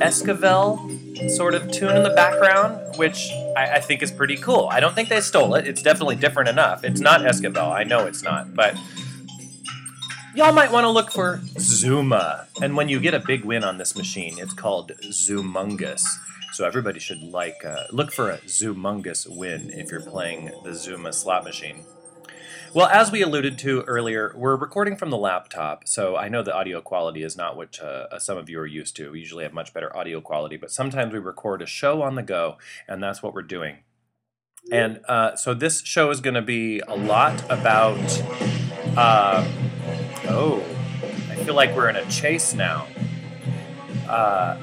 Esquivel 0.00 1.30
sort 1.30 1.54
of 1.54 1.70
tune 1.70 1.96
in 1.96 2.02
the 2.02 2.10
background, 2.10 2.96
which 2.96 3.30
I, 3.56 3.74
I 3.76 3.80
think 3.80 4.02
is 4.02 4.10
pretty 4.10 4.36
cool. 4.36 4.68
I 4.70 4.80
don't 4.80 4.94
think 4.94 5.08
they 5.08 5.20
stole 5.20 5.54
it. 5.54 5.66
It's 5.66 5.82
definitely 5.82 6.16
different 6.16 6.48
enough. 6.48 6.84
It's 6.84 7.00
not 7.00 7.20
Esquivel. 7.20 7.70
I 7.72 7.84
know 7.84 8.06
it's 8.06 8.22
not, 8.22 8.54
but 8.54 8.76
y'all 10.34 10.52
might 10.52 10.72
want 10.72 10.84
to 10.84 10.90
look 10.90 11.10
for 11.10 11.40
Zuma. 11.58 12.46
And 12.60 12.76
when 12.76 12.88
you 12.88 13.00
get 13.00 13.14
a 13.14 13.20
big 13.20 13.44
win 13.44 13.64
on 13.64 13.78
this 13.78 13.96
machine, 13.96 14.38
it's 14.38 14.54
called 14.54 14.92
Zumungous. 15.04 16.04
So 16.52 16.66
everybody 16.66 17.00
should 17.00 17.22
like 17.22 17.64
uh, 17.64 17.84
look 17.90 18.12
for 18.12 18.30
a 18.30 18.38
Zumungous 18.38 19.26
win 19.28 19.70
if 19.70 19.90
you're 19.90 20.00
playing 20.00 20.50
the 20.64 20.74
Zuma 20.74 21.12
slot 21.12 21.44
machine. 21.44 21.84
Well, 22.74 22.86
as 22.86 23.12
we 23.12 23.20
alluded 23.20 23.58
to 23.58 23.82
earlier, 23.82 24.32
we're 24.34 24.56
recording 24.56 24.96
from 24.96 25.10
the 25.10 25.18
laptop, 25.18 25.86
so 25.86 26.16
I 26.16 26.28
know 26.28 26.42
the 26.42 26.54
audio 26.54 26.80
quality 26.80 27.22
is 27.22 27.36
not 27.36 27.54
what 27.54 27.78
uh, 27.78 28.18
some 28.18 28.38
of 28.38 28.48
you 28.48 28.58
are 28.60 28.66
used 28.66 28.96
to. 28.96 29.10
We 29.10 29.20
usually 29.20 29.44
have 29.44 29.52
much 29.52 29.74
better 29.74 29.94
audio 29.94 30.22
quality, 30.22 30.56
but 30.56 30.70
sometimes 30.70 31.12
we 31.12 31.18
record 31.18 31.60
a 31.60 31.66
show 31.66 32.00
on 32.00 32.14
the 32.14 32.22
go, 32.22 32.56
and 32.88 33.02
that's 33.02 33.22
what 33.22 33.34
we're 33.34 33.42
doing. 33.42 33.80
And 34.70 35.00
uh, 35.06 35.36
so 35.36 35.52
this 35.52 35.82
show 35.82 36.10
is 36.10 36.22
going 36.22 36.34
to 36.34 36.42
be 36.42 36.80
a 36.80 36.96
lot 36.96 37.44
about. 37.50 37.98
Uh, 38.96 39.46
oh, 40.32 40.62
I 41.30 41.36
feel 41.36 41.54
like 41.54 41.74
we're 41.76 41.88
in 41.88 41.96
a 41.96 42.08
chase 42.10 42.54
now. 42.54 42.86
Uh, 44.08 44.58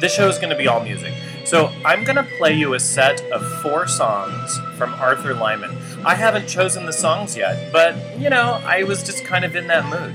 this 0.00 0.14
show 0.14 0.28
is 0.28 0.38
going 0.38 0.50
to 0.50 0.56
be 0.56 0.68
all 0.68 0.82
music. 0.82 1.14
So 1.44 1.72
I'm 1.84 2.04
going 2.04 2.16
to 2.16 2.26
play 2.38 2.54
you 2.54 2.74
a 2.74 2.80
set 2.80 3.20
of 3.30 3.62
four 3.62 3.86
songs 3.86 4.58
from 4.76 4.92
Arthur 4.94 5.32
Lyman. 5.32 5.78
I 6.04 6.14
haven't 6.14 6.48
chosen 6.48 6.86
the 6.86 6.92
songs 6.92 7.36
yet, 7.36 7.72
but 7.72 7.94
you 8.18 8.28
know, 8.28 8.60
I 8.64 8.82
was 8.82 9.02
just 9.02 9.24
kind 9.24 9.44
of 9.44 9.54
in 9.54 9.68
that 9.68 9.86
mood. 9.86 10.14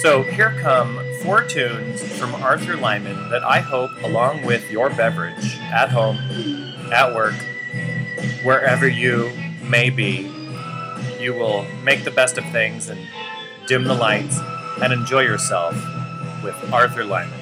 So 0.00 0.22
here 0.22 0.56
come 0.60 1.00
four 1.22 1.42
tunes 1.44 2.02
from 2.18 2.34
Arthur 2.36 2.76
Lyman 2.76 3.30
that 3.30 3.44
I 3.44 3.60
hope, 3.60 3.90
along 4.02 4.44
with 4.44 4.70
your 4.70 4.88
beverage 4.90 5.58
at 5.72 5.90
home, 5.90 6.16
at 6.92 7.14
work, 7.14 7.34
wherever 8.42 8.88
you 8.88 9.32
may 9.62 9.90
be, 9.90 10.30
you 11.20 11.34
will 11.34 11.64
make 11.84 12.04
the 12.04 12.10
best 12.10 12.38
of 12.38 12.44
things 12.46 12.88
and 12.88 13.00
dim 13.66 13.84
the 13.84 13.94
lights 13.94 14.40
and 14.82 14.92
enjoy 14.92 15.20
yourself 15.20 15.74
with 16.42 16.56
Arthur 16.72 17.04
Lyman. 17.04 17.41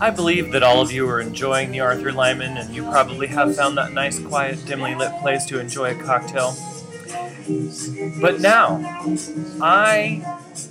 I 0.00 0.10
believe 0.10 0.52
that 0.52 0.62
all 0.62 0.80
of 0.80 0.90
you 0.90 1.08
are 1.08 1.20
enjoying 1.20 1.72
the 1.72 1.80
Arthur 1.80 2.12
Lyman, 2.12 2.56
and 2.56 2.74
you 2.74 2.82
probably 2.84 3.26
have 3.28 3.54
found 3.54 3.76
that 3.76 3.92
nice, 3.92 4.18
quiet, 4.18 4.64
dimly 4.66 4.94
lit 4.94 5.12
place 5.20 5.44
to 5.46 5.58
enjoy 5.58 5.90
a 5.90 6.02
cocktail. 6.02 6.56
But 8.20 8.40
now, 8.40 8.80
I 9.60 10.22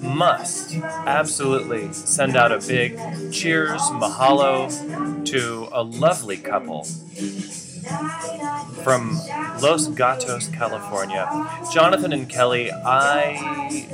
must 0.02 0.76
absolutely 0.76 1.94
send 1.94 2.36
out 2.36 2.52
a 2.52 2.60
big 2.60 2.98
cheers, 3.32 3.82
mahalo 3.82 5.26
to 5.26 5.70
a 5.72 5.84
lovely 5.84 6.38
couple 6.38 6.86
from 8.84 9.20
Los 9.62 9.88
Gatos, 9.88 10.48
California. 10.50 11.28
Jonathan 11.74 12.14
and 12.14 12.30
Kelly, 12.30 12.72
I 12.72 13.89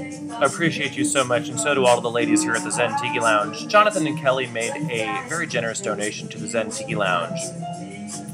appreciate 0.45 0.95
you 0.95 1.05
so 1.05 1.23
much, 1.23 1.49
and 1.49 1.60
so 1.60 1.73
do 1.73 1.86
all 1.86 1.97
of 1.97 2.03
the 2.03 2.12
ladies 2.12 2.43
here 2.43 2.53
at 2.53 2.63
the 2.63 2.71
Zen 2.71 2.95
Tiki 2.99 3.19
Lounge. 3.19 3.67
Jonathan 3.67 4.05
and 4.08 4.19
Kelly 4.19 4.47
made 4.47 4.71
a 4.91 5.27
very 5.27 5.47
generous 5.47 5.79
donation 5.79 6.27
to 6.29 6.38
the 6.38 6.47
Zen 6.47 6.71
Tiki 6.71 6.95
Lounge, 6.95 7.39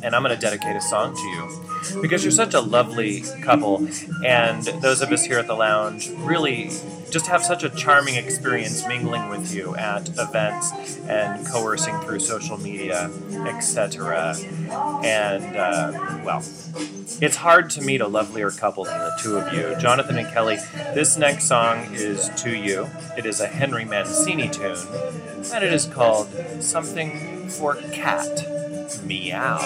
and 0.03 0.15
I'm 0.15 0.23
going 0.23 0.35
to 0.35 0.39
dedicate 0.39 0.75
a 0.75 0.81
song 0.81 1.15
to 1.15 1.21
you 1.21 2.01
because 2.01 2.23
you're 2.23 2.31
such 2.31 2.53
a 2.53 2.59
lovely 2.61 3.21
couple, 3.41 3.87
and 4.25 4.63
those 4.81 5.01
of 5.01 5.11
us 5.11 5.23
here 5.23 5.39
at 5.39 5.47
the 5.47 5.55
lounge 5.55 6.09
really 6.17 6.69
just 7.11 7.27
have 7.27 7.43
such 7.43 7.63
a 7.63 7.69
charming 7.69 8.15
experience 8.15 8.87
mingling 8.87 9.29
with 9.29 9.53
you 9.53 9.75
at 9.75 10.07
events 10.17 10.97
and 11.07 11.45
coercing 11.45 11.99
through 11.99 12.19
social 12.19 12.57
media, 12.57 13.11
etc. 13.47 14.35
And, 15.03 15.55
uh, 15.55 16.21
well, 16.23 16.43
it's 17.21 17.35
hard 17.35 17.69
to 17.71 17.81
meet 17.81 18.01
a 18.01 18.07
lovelier 18.07 18.49
couple 18.49 18.85
than 18.85 18.97
the 18.97 19.17
two 19.21 19.37
of 19.37 19.53
you. 19.53 19.75
Jonathan 19.79 20.17
and 20.17 20.27
Kelly, 20.33 20.55
this 20.93 21.17
next 21.17 21.45
song 21.45 21.93
is 21.93 22.29
to 22.37 22.55
you. 22.55 22.89
It 23.17 23.25
is 23.25 23.41
a 23.41 23.47
Henry 23.47 23.83
Mancini 23.85 24.49
tune, 24.49 24.77
and 25.53 25.63
it 25.63 25.73
is 25.73 25.85
called 25.85 26.29
Something 26.59 27.49
for 27.49 27.75
Cat. 27.91 28.47
Meow. 29.03 29.59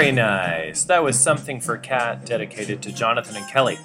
Very 0.00 0.12
nice. 0.12 0.84
That 0.84 1.02
was 1.02 1.20
something 1.20 1.60
for 1.60 1.76
Cat 1.76 2.24
dedicated 2.24 2.80
to 2.84 2.90
Jonathan 2.90 3.36
and 3.36 3.46
Kelly. 3.48 3.78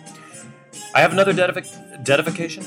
I 0.93 1.01
have 1.01 1.11
another 1.11 1.33
dedication. 1.33 2.63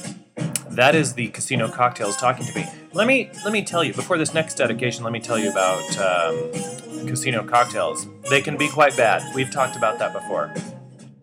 That 0.69 0.95
is 0.95 1.15
the 1.15 1.29
casino 1.29 1.71
cocktails 1.71 2.19
talking 2.19 2.45
to 2.45 2.55
me. 2.55 2.67
Let 2.93 3.07
me 3.07 3.31
let 3.45 3.55
me 3.55 3.65
tell 3.65 3.83
you 3.83 3.95
before 3.95 4.19
this 4.19 4.35
next 4.35 4.57
dedication. 4.57 5.03
Let 5.03 5.15
me 5.15 5.21
tell 5.21 5.39
you 5.39 5.51
about 5.51 5.81
um, 5.97 7.07
casino 7.07 7.43
cocktails. 7.43 8.07
They 8.29 8.43
can 8.43 8.59
be 8.59 8.69
quite 8.69 8.95
bad. 8.99 9.23
We've 9.35 9.51
talked 9.51 9.77
about 9.77 9.99
that 9.99 10.13
before. 10.13 10.53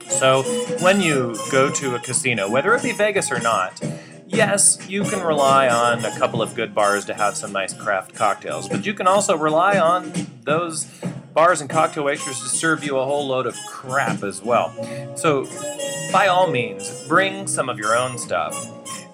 So 0.10 0.42
when 0.82 1.02
you 1.02 1.38
go 1.52 1.70
to 1.70 1.94
a 1.94 2.00
casino, 2.00 2.50
whether 2.50 2.74
it 2.74 2.82
be 2.82 2.92
Vegas 2.92 3.32
or 3.32 3.40
not, 3.40 3.80
yes, 4.26 4.80
you 4.90 5.04
can 5.04 5.22
rely 5.24 5.70
on 5.70 6.04
a 6.04 6.18
couple 6.18 6.42
of 6.42 6.56
good 6.56 6.74
bars 6.74 7.06
to 7.06 7.14
have 7.14 7.38
some 7.38 7.52
nice 7.52 7.74
craft 7.74 8.16
cocktails, 8.16 8.68
but 8.68 8.84
you 8.84 8.96
can 8.96 9.06
also 9.06 9.38
rely 9.38 9.78
on 9.78 10.12
those 10.42 10.90
bars 11.36 11.60
and 11.60 11.70
cocktail 11.70 12.06
waiters 12.06 12.40
to 12.40 12.48
serve 12.48 12.84
you 12.84 12.98
a 12.98 13.06
whole 13.06 13.28
load 13.28 13.46
of 13.46 13.56
crap 13.68 14.24
as 14.24 14.42
well. 14.42 14.74
So, 15.18 15.46
by 16.12 16.28
all 16.28 16.50
means, 16.50 17.06
bring 17.08 17.46
some 17.46 17.68
of 17.68 17.78
your 17.78 17.96
own 17.96 18.18
stuff. 18.18 18.56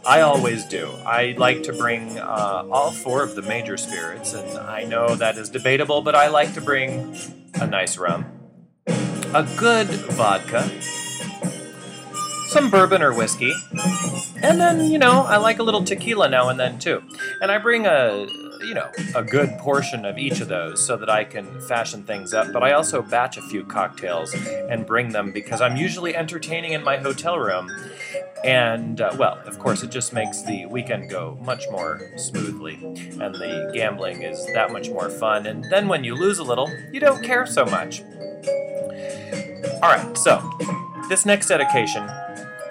I 0.05 0.21
always 0.21 0.65
do. 0.65 0.89
I 1.05 1.35
like 1.37 1.63
to 1.63 1.73
bring 1.73 2.19
uh, 2.19 2.65
all 2.71 2.91
four 2.91 3.23
of 3.23 3.35
the 3.35 3.41
major 3.41 3.75
spirits, 3.75 4.33
and 4.33 4.57
I 4.57 4.83
know 4.83 5.15
that 5.15 5.37
is 5.37 5.49
debatable, 5.49 6.01
but 6.01 6.15
I 6.15 6.27
like 6.27 6.53
to 6.53 6.61
bring 6.61 7.15
a 7.55 7.65
nice 7.67 7.97
rum, 7.97 8.25
a 8.87 9.47
good 9.57 9.87
vodka, 9.87 10.69
some 12.49 12.69
bourbon 12.69 13.01
or 13.01 13.13
whiskey, 13.13 13.53
and 14.41 14.59
then 14.59 14.91
you 14.91 14.97
know 14.97 15.21
I 15.21 15.37
like 15.37 15.59
a 15.59 15.63
little 15.63 15.83
tequila 15.83 16.29
now 16.29 16.49
and 16.49 16.59
then 16.59 16.79
too. 16.79 17.03
And 17.41 17.51
I 17.51 17.57
bring 17.57 17.85
a 17.85 18.27
you 18.63 18.73
know 18.73 18.89
a 19.15 19.23
good 19.23 19.57
portion 19.57 20.05
of 20.05 20.17
each 20.17 20.41
of 20.41 20.47
those 20.47 20.85
so 20.85 20.97
that 20.97 21.09
I 21.09 21.23
can 21.23 21.61
fashion 21.61 22.03
things 22.03 22.33
up. 22.33 22.51
But 22.53 22.63
I 22.63 22.73
also 22.73 23.01
batch 23.01 23.37
a 23.37 23.41
few 23.41 23.63
cocktails 23.63 24.33
and 24.33 24.85
bring 24.85 25.09
them 25.09 25.31
because 25.31 25.61
I'm 25.61 25.75
usually 25.75 26.15
entertaining 26.15 26.73
in 26.73 26.83
my 26.83 26.97
hotel 26.97 27.37
room. 27.39 27.69
And 28.43 29.01
uh, 29.01 29.15
well, 29.17 29.39
of 29.45 29.59
course, 29.59 29.83
it 29.83 29.91
just 29.91 30.13
makes 30.13 30.41
the 30.41 30.65
weekend 30.65 31.09
go 31.09 31.37
much 31.41 31.65
more 31.71 32.01
smoothly, 32.17 32.75
and 32.75 33.35
the 33.35 33.71
gambling 33.73 34.23
is 34.23 34.45
that 34.53 34.71
much 34.71 34.89
more 34.89 35.09
fun. 35.09 35.45
And 35.45 35.63
then 35.65 35.87
when 35.87 36.03
you 36.03 36.15
lose 36.15 36.39
a 36.39 36.43
little, 36.43 36.69
you 36.91 36.99
don't 36.99 37.23
care 37.23 37.45
so 37.45 37.65
much. 37.65 38.01
All 39.83 39.89
right, 39.89 40.17
so 40.17 40.41
this 41.09 41.25
next 41.25 41.47
dedication 41.47 42.09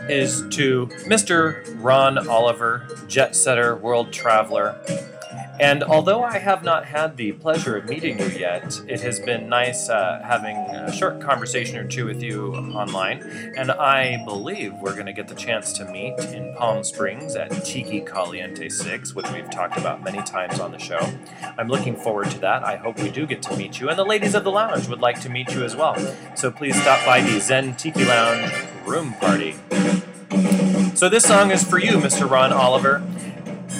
is 0.09 0.42
to 0.50 0.87
Mr. 1.07 1.64
Ron 1.83 2.26
Oliver, 2.29 2.87
jet 3.07 3.37
setter, 3.37 3.76
world 3.76 4.12
traveler. 4.12 4.81
And 5.60 5.84
although 5.84 6.22
I 6.22 6.38
have 6.38 6.64
not 6.64 6.86
had 6.86 7.18
the 7.18 7.32
pleasure 7.32 7.76
of 7.76 7.84
meeting 7.84 8.18
you 8.18 8.28
yet, 8.28 8.80
it 8.88 9.02
has 9.02 9.20
been 9.20 9.46
nice 9.50 9.90
uh, 9.90 10.22
having 10.24 10.56
a 10.56 10.90
short 10.90 11.20
conversation 11.20 11.76
or 11.76 11.86
two 11.86 12.06
with 12.06 12.22
you 12.22 12.54
online. 12.54 13.22
And 13.58 13.70
I 13.70 14.24
believe 14.24 14.72
we're 14.80 14.94
going 14.94 15.04
to 15.04 15.12
get 15.12 15.28
the 15.28 15.34
chance 15.34 15.74
to 15.74 15.84
meet 15.84 16.18
in 16.18 16.54
Palm 16.56 16.82
Springs 16.82 17.36
at 17.36 17.50
Tiki 17.62 18.00
Caliente 18.00 18.70
6, 18.70 19.14
which 19.14 19.30
we've 19.32 19.50
talked 19.50 19.76
about 19.76 20.02
many 20.02 20.22
times 20.22 20.60
on 20.60 20.72
the 20.72 20.78
show. 20.78 21.12
I'm 21.58 21.68
looking 21.68 21.94
forward 21.94 22.30
to 22.30 22.38
that. 22.38 22.64
I 22.64 22.76
hope 22.76 22.98
we 22.98 23.10
do 23.10 23.26
get 23.26 23.42
to 23.42 23.56
meet 23.56 23.80
you. 23.80 23.90
And 23.90 23.98
the 23.98 24.04
ladies 24.06 24.34
of 24.34 24.44
the 24.44 24.50
lounge 24.50 24.88
would 24.88 25.00
like 25.00 25.20
to 25.20 25.28
meet 25.28 25.52
you 25.52 25.62
as 25.62 25.76
well. 25.76 25.94
So 26.36 26.50
please 26.50 26.80
stop 26.80 27.04
by 27.04 27.20
the 27.20 27.38
Zen 27.38 27.76
Tiki 27.76 28.06
Lounge 28.06 28.50
room 28.86 29.12
party. 29.20 29.56
So 30.94 31.08
this 31.08 31.24
song 31.24 31.50
is 31.50 31.62
for 31.62 31.78
you, 31.78 31.92
Mr. 31.98 32.28
Ron 32.28 32.52
Oliver. 32.52 33.02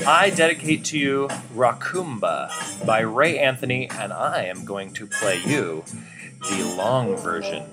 I 0.07 0.31
dedicate 0.31 0.85
to 0.87 0.99
you 0.99 1.29
Rakumba 1.55 2.87
by 2.87 3.01
Ray 3.01 3.39
Anthony, 3.39 3.89
and 3.91 4.13
I 4.13 4.45
am 4.45 4.65
going 4.65 4.93
to 4.95 5.07
play 5.07 5.41
you 5.45 5.85
the 6.41 6.75
long 6.77 7.17
version. 7.17 7.65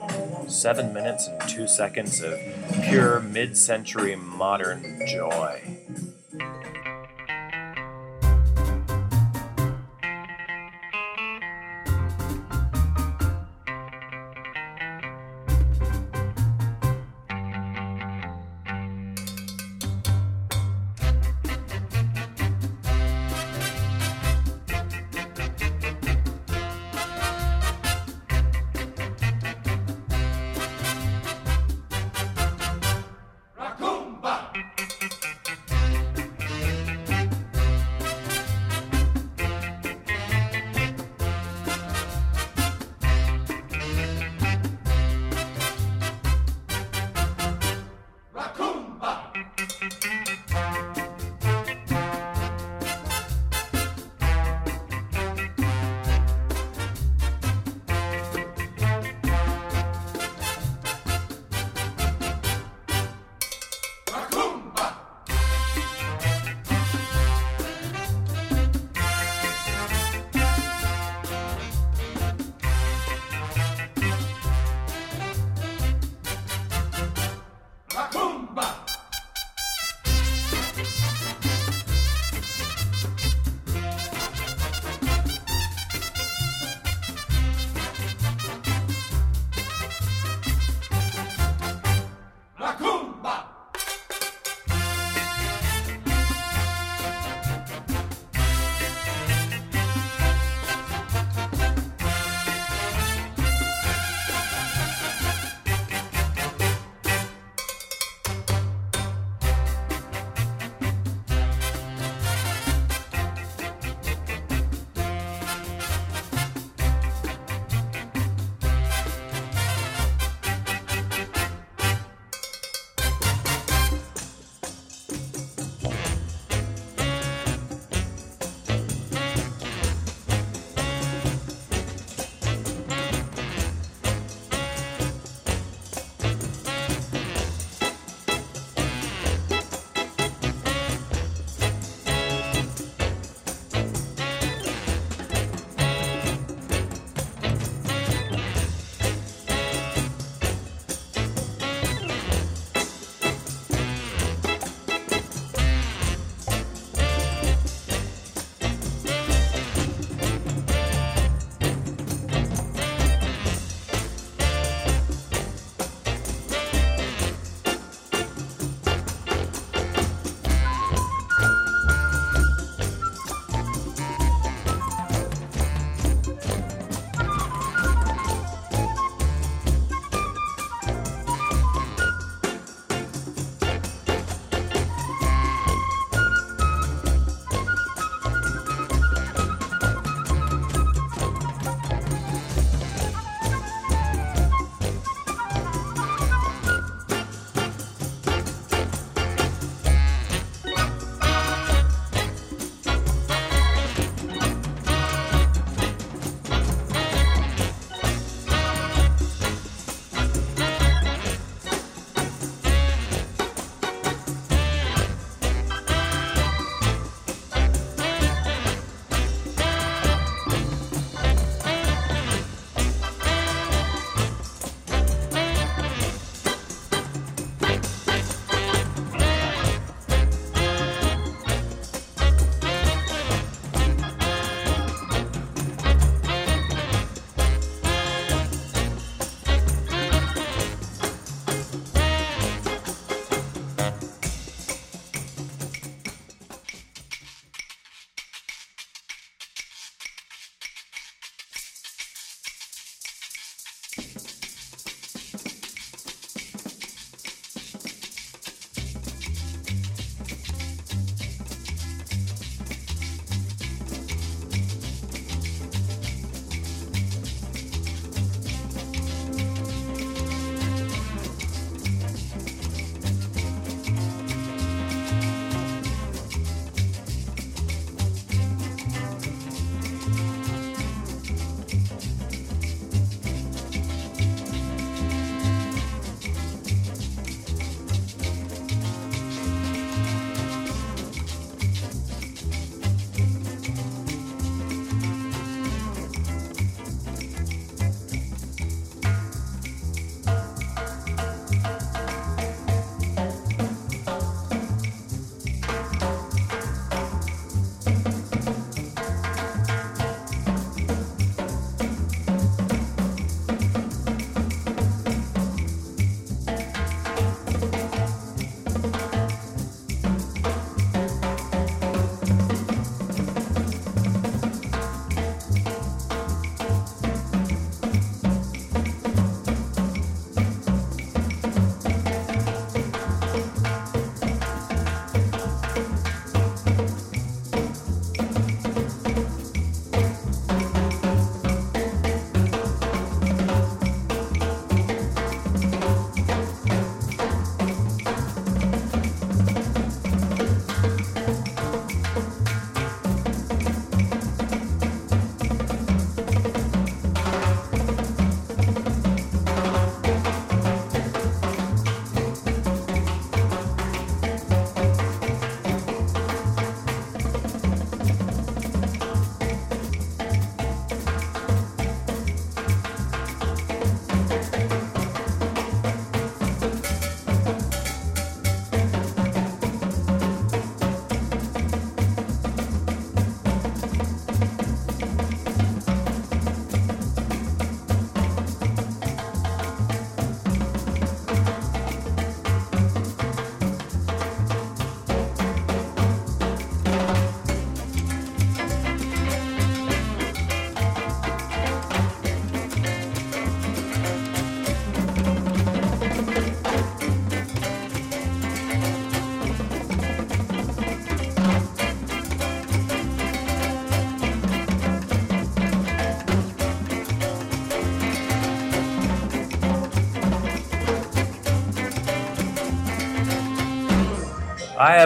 Seven 0.50 0.94
minutes 0.94 1.28
and 1.28 1.50
two 1.50 1.68
seconds 1.68 2.22
of 2.22 2.38
pure 2.84 3.22
mid 3.22 3.58
century 3.58 4.16
modern 4.16 5.00
joy. 5.08 5.77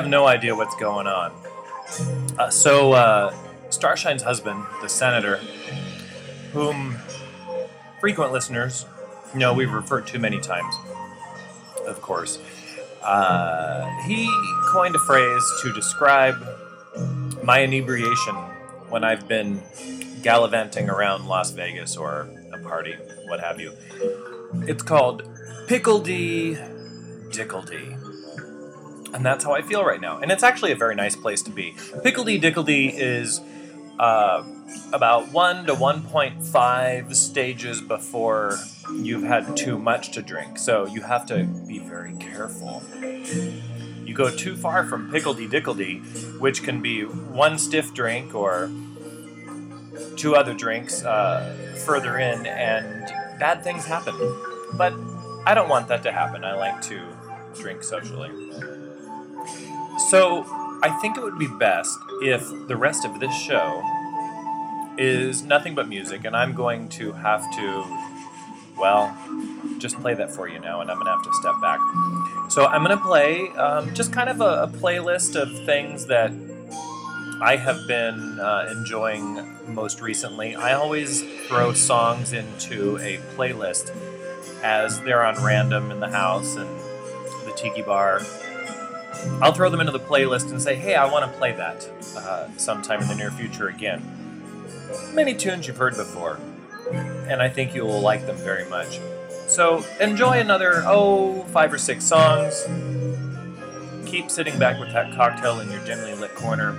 Have 0.02 0.10
no 0.10 0.26
idea 0.26 0.56
what's 0.56 0.76
going 0.78 1.06
on. 1.06 1.32
Uh, 2.40 2.50
so, 2.50 2.94
uh, 2.94 3.32
Starshine's 3.70 4.24
husband, 4.24 4.66
the 4.82 4.90
senator, 4.90 5.38
whom 6.54 6.98
frequent 8.00 8.32
listeners 8.32 8.88
know 9.36 9.54
we've 9.54 9.72
referred 9.72 10.08
to 10.08 10.18
many 10.18 10.40
times, 10.40 10.74
of 11.86 12.02
course, 12.02 12.40
uh, 13.04 13.86
he 14.08 14.28
coined 14.72 14.96
a 14.96 15.00
phrase 15.00 15.44
to 15.62 15.72
describe 15.74 16.36
my 17.44 17.64
inebriation 17.64 18.36
when 18.90 19.04
I've 19.04 19.28
been 19.28 19.62
gallivanting 20.24 20.90
around 20.90 21.28
Las 21.28 21.52
Vegas 21.52 21.96
or 21.96 22.28
a 22.52 22.58
party, 22.58 22.96
what 23.28 23.40
have 23.40 23.60
you. 23.60 23.74
It's 24.68 24.84
called 24.84 25.24
Pickledy 25.68 26.58
Dickledy. 27.30 28.01
And 29.14 29.26
that's 29.26 29.44
how 29.44 29.54
I 29.54 29.62
feel 29.62 29.84
right 29.84 30.00
now. 30.00 30.20
And 30.20 30.32
it's 30.32 30.44
actually 30.44 30.72
a 30.72 30.76
very 30.76 30.96
nice 30.96 31.16
place 31.16 31.42
to 31.44 31.52
be. 31.52 31.74
Pickledy 31.74 32.42
Dickledy 32.42 32.94
is 32.94 33.42
uh, 34.00 34.44
about 34.94 35.32
1 35.32 35.66
to 35.68 35.74
1.5 35.74 37.16
stages 37.16 37.82
before 37.82 38.58
you've 38.94 39.24
had 39.24 39.56
too 39.56 39.78
much 39.78 40.12
to 40.12 40.22
drink. 40.22 40.58
So 40.58 40.86
you 40.88 41.02
have 41.02 41.26
to 41.28 41.44
be 41.44 41.80
very 41.80 42.16
careful. 42.16 42.84
You 44.04 44.14
go 44.14 44.36
too 44.36 44.56
far 44.56 44.86
from 44.86 45.12
Pickledy 45.12 45.50
Dickledy, 45.50 46.40
which 46.40 46.64
can 46.64 46.82
be 46.82 47.04
one 47.04 47.58
stiff 47.58 47.94
drink 47.94 48.34
or 48.34 48.70
two 50.16 50.36
other 50.36 50.54
drinks 50.54 51.04
uh, 51.04 51.56
further 51.86 52.18
in, 52.18 52.46
and 52.46 53.08
bad 53.40 53.64
things 53.64 53.86
happen. 53.86 54.16
But 54.74 54.94
I 55.46 55.54
don't 55.54 55.70
want 55.70 55.88
that 55.90 56.04
to 56.04 56.12
happen. 56.12 56.44
I 56.44 56.56
like 56.56 56.82
to 56.84 57.02
drink 57.60 57.84
socially. 57.84 58.30
So 60.10 60.46
I 60.84 60.90
think 61.02 61.18
it 61.18 61.24
would 61.24 61.38
be 61.38 61.48
best 61.48 61.98
if 62.22 62.48
the 62.68 62.76
rest 62.76 63.06
of 63.06 63.20
this 63.20 63.34
show 63.36 63.84
is 64.98 65.44
nothing 65.44 65.76
but 65.76 65.88
music, 65.88 66.26
and 66.26 66.36
I'm 66.36 66.54
going 66.54 66.90
to 66.90 67.12
have 67.14 67.42
to, 67.56 67.86
well, 68.78 69.16
just 69.78 70.00
play 70.00 70.14
that 70.14 70.32
for 70.32 70.48
you 70.48 70.60
now, 70.60 70.82
and 70.82 70.92
I'm 70.92 70.98
going 70.98 71.06
to 71.06 71.12
have 71.12 71.24
to 71.24 71.34
step 71.34 71.56
back. 71.62 71.80
So 72.50 72.66
I'm 72.66 72.84
going 72.84 72.98
to 72.98 73.04
play 73.04 73.50
um, 73.52 73.94
just 73.94 74.12
kind 74.12 74.30
of 74.30 74.42
a, 74.42 74.64
a, 74.64 74.68
playlist 74.68 75.36
of 75.36 75.66
things 75.66 76.08
that 76.08 76.32
I 77.42 77.56
have 77.56 77.88
been 77.88 78.40
uh, 78.40 78.74
enjoying 78.76 79.74
most 79.74 80.02
recently. 80.02 80.56
I 80.56 80.74
always 80.74 81.24
throw 81.48 81.74
songs 81.74 82.34
into 82.34 82.98
a 82.98 83.18
playlist 83.36 83.96
as 84.64 85.00
they're 85.02 85.26
on 85.26 85.44
random 85.44 85.90
in 85.92 86.00
the 86.00 86.10
house 86.10 86.56
and 86.56 86.70
the 87.46 87.54
tiki 87.56 87.82
bar. 87.82 88.22
I'll 89.42 89.54
throw 89.54 89.70
them 89.70 89.80
into 89.80 89.92
the 89.92 90.00
playlist 90.00 90.52
and 90.52 90.62
say, 90.62 90.76
hey, 90.76 90.96
I 90.96 91.12
want 91.12 91.32
to 91.32 91.38
play 91.38 91.52
that 91.54 91.88
uh, 92.16 92.48
sometime 92.58 93.02
in 93.02 93.08
the 93.08 93.16
near 93.16 93.32
future 93.32 93.68
again. 93.68 94.02
Many 95.14 95.34
tunes 95.36 95.68
you've 95.68 95.78
heard 95.78 95.96
before, 95.96 96.40
and 96.92 97.42
I 97.42 97.50
think 97.50 97.74
you 97.76 97.84
will 97.84 98.02
like 98.02 98.26
them 98.26 98.38
very 98.38 98.68
much. 98.70 99.00
So 99.48 99.84
enjoy 100.00 100.40
another, 100.40 100.84
oh, 100.86 101.44
five 101.52 101.74
or 101.74 101.78
six 101.78 102.06
songs. 102.06 102.66
Keep 104.06 104.30
sitting 104.30 104.58
back 104.60 104.80
with 104.80 104.92
that 104.94 105.16
cocktail 105.16 105.60
in 105.60 105.72
your 105.72 105.84
dimly 105.86 106.14
lit 106.14 106.36
corner 106.36 106.76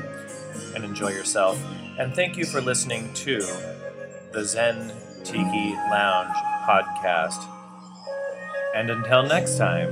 and 0.75 0.85
enjoy 0.85 1.11
yourself. 1.11 1.63
And 1.99 2.15
thank 2.15 2.37
you 2.37 2.45
for 2.45 2.61
listening 2.61 3.13
to 3.15 3.41
the 4.33 4.45
Zen 4.45 4.93
Tiki 5.25 5.75
Lounge 5.91 6.35
podcast. 6.63 7.47
And 8.75 8.91
until 8.91 9.23
next 9.23 9.59
time, 9.59 9.91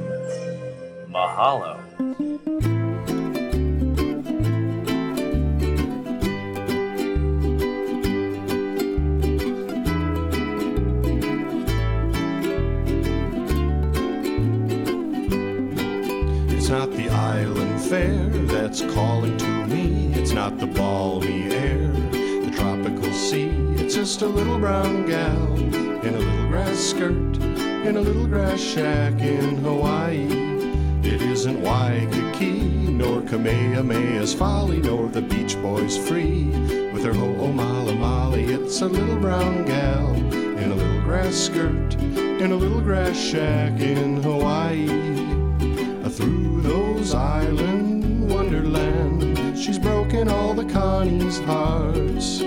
mahalo. 1.11 1.80
It's 2.01 2.09
not 16.71 16.91
the 16.93 17.11
island 17.11 17.83
fair 17.83 18.29
that's 18.47 18.81
calling 18.81 19.37
to 19.37 19.67
me. 19.67 20.15
It's 20.15 20.33
not 20.33 20.59
the 20.59 20.69
balmy 20.69 21.53
air, 21.53 21.87
the 21.87 22.51
tropical 22.57 23.13
sea. 23.13 23.51
It's 23.77 23.95
just 23.95 24.23
a 24.23 24.27
little 24.27 24.59
brown 24.59 25.05
gal 25.05 25.55
in 25.55 26.15
a 26.15 26.19
little 26.19 26.49
grass 26.49 26.79
skirt 26.79 27.37
in 27.85 27.97
a 27.99 28.01
little 28.01 28.27
grass 28.27 28.59
shack 28.59 29.21
in 29.21 29.59
Hawaii. 29.59 30.40
Isn't 31.41 31.63
Waikiki, 31.63 32.61
nor 32.61 33.23
Kamehameha's 33.23 34.35
folly, 34.35 34.77
nor 34.77 35.09
the 35.09 35.23
Beach 35.23 35.57
Boys 35.63 35.97
free. 35.97 36.45
With 36.93 37.03
her 37.03 37.15
ho'omala 37.15 37.93
oh, 37.93 37.95
mali, 37.95 38.45
it's 38.45 38.83
a 38.83 38.87
little 38.87 39.17
brown 39.17 39.65
gal 39.65 40.15
in 40.15 40.71
a 40.71 40.75
little 40.75 41.01
grass 41.01 41.35
skirt, 41.35 41.95
in 41.95 42.53
a 42.53 42.55
little 42.55 42.83
grass 42.83 43.19
shack 43.19 43.81
in 43.81 44.23
Hawaii. 44.23 44.87
Uh, 46.05 46.11
through 46.11 46.61
those 46.61 47.15
island 47.15 48.29
wonderland, 48.29 49.59
she's 49.59 49.79
broken 49.79 50.29
all 50.29 50.53
the 50.53 50.65
kanes' 50.65 51.43
hearts. 51.47 52.43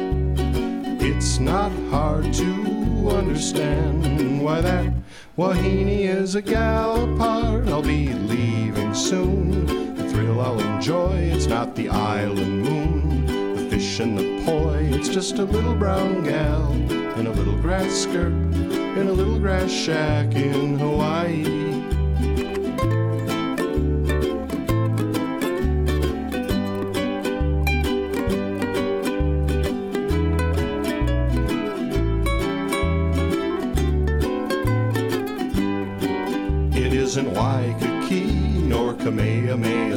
It's 1.03 1.39
not 1.39 1.71
hard 1.89 2.31
to 2.35 3.09
understand 3.09 4.39
why 4.43 4.61
that 4.61 4.93
Wahine 5.35 5.87
is 5.87 6.35
a 6.35 6.43
gal 6.43 7.11
apart. 7.11 7.67
I'll 7.67 7.81
be 7.81 8.13
leaving 8.13 8.82
soon. 8.93 9.65
The 9.95 10.09
thrill 10.09 10.41
I'll 10.41 10.59
enjoy, 10.59 11.15
it's 11.17 11.47
not 11.47 11.75
the 11.75 11.89
island 11.89 12.61
moon. 12.61 13.55
The 13.55 13.69
fish 13.69 13.99
and 13.99 14.17
the 14.17 14.43
poi, 14.45 14.89
it's 14.91 15.09
just 15.09 15.39
a 15.39 15.43
little 15.43 15.73
brown 15.73 16.23
gal 16.23 16.71
in 17.17 17.27
a 17.27 17.31
little 17.31 17.57
grass 17.57 17.91
skirt, 17.91 18.31
in 18.31 19.07
a 19.07 19.13
little 19.13 19.39
grass 19.39 19.71
shack 19.71 20.35
in 20.35 20.77
Hawaii. 20.77 21.62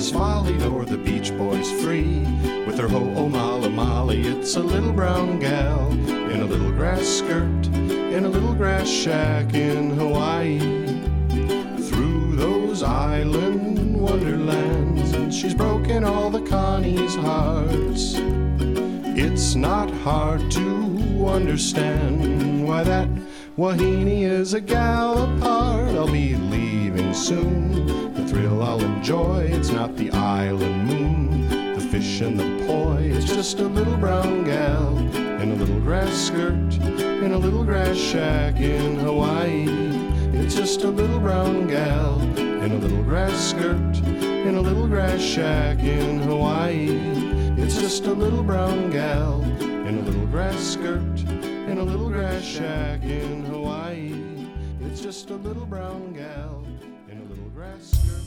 Kamehameha's 0.07 0.11
folly, 0.11 0.55
nor 0.59 0.85
the 0.85 0.99
Beach 0.99 1.37
Boys 1.37 1.71
free. 1.83 2.21
With 2.67 2.79
her 2.79 2.89
ho'omala 2.89 3.67
oh, 3.67 3.71
Molly, 3.71 4.23
it's 4.23 4.57
a 4.57 4.61
little 4.61 4.93
brown 4.93 5.39
gal 5.39 5.91
in 5.91 6.41
a 6.41 6.45
little 6.45 6.71
grass 6.73 7.07
skirt, 7.07 7.67
in 7.75 8.25
a 8.25 8.29
little 8.29 8.55
grass 8.55 8.89
shack 8.89 9.55
in 9.55 9.91
Hawaii. 9.91 10.59
Through 11.89 12.37
those 12.37 12.83
island 12.83 14.01
wonderlands, 14.01 15.13
and 15.13 15.33
she's 15.33 15.55
broken 15.55 16.05
all 16.05 16.31
the 16.31 16.41
kanes' 16.41 17.17
hearts. 17.17 18.15
It's 19.19 19.55
not 19.55 19.91
hard 19.91 20.51
to 20.53 21.27
understand 21.27 22.67
why 22.67 22.85
that 22.85 23.09
Wahine 23.57 24.23
is 24.23 24.55
a 24.55 24.61
gal 24.61 25.37
apart. 25.37 25.95
I'll 25.97 26.13
be 26.13 26.35
leaving 26.35 27.15
soon. 27.15 28.16
Thrill 28.27 28.63
I'll 28.63 28.81
enjoy, 28.81 29.45
it's 29.53 29.71
not 29.71 29.97
the 29.97 30.11
island 30.11 30.87
moon. 30.87 31.75
The 31.75 31.81
fish 31.81 32.21
and 32.21 32.39
the 32.39 32.67
poi, 32.67 33.03
it's 33.03 33.33
just 33.33 33.61
a 33.61 33.69
little 33.69 33.97
brown 33.97 34.45
gal 34.45 34.99
in 35.41 35.53
a 35.53 35.55
little 35.55 35.79
grass 35.81 36.13
skirt, 36.13 36.75
in 36.83 37.33
a 37.33 37.39
little 37.39 37.65
grass 37.65 37.97
shack 37.97 38.57
in 38.61 38.97
Hawaii. 38.97 39.67
It's 40.33 40.57
just 40.57 40.83
a 40.83 40.89
little 40.89 41.21
brown 41.21 41.69
gal 41.69 42.21
in 42.37 42.73
a 42.73 42.79
little 42.79 43.03
grass 43.05 43.51
skirt, 43.51 43.97
in 44.07 44.57
a 44.57 44.61
little 44.61 44.89
grass 44.89 45.21
shack 45.21 45.79
in 45.79 46.21
Hawaii. 46.21 46.99
It's 47.59 47.79
just 47.79 48.07
a 48.07 48.13
little 48.13 48.43
brown 48.43 48.91
gal 48.91 49.43
in 49.43 49.99
a 49.99 50.03
little 50.03 50.27
grass 50.27 50.61
skirt 50.61 51.21
in 51.69 51.79
a 51.79 51.83
little 51.83 52.11
grass 52.11 52.43
shack 52.43 53.03
in 53.03 53.45
Hawaii. 53.45 54.15
It's 54.81 55.01
just 55.01 55.31
a 55.31 55.37
little 55.37 55.67
brown 55.67 56.13
gal 56.13 56.56
little 57.77 58.07
grass 58.07 58.26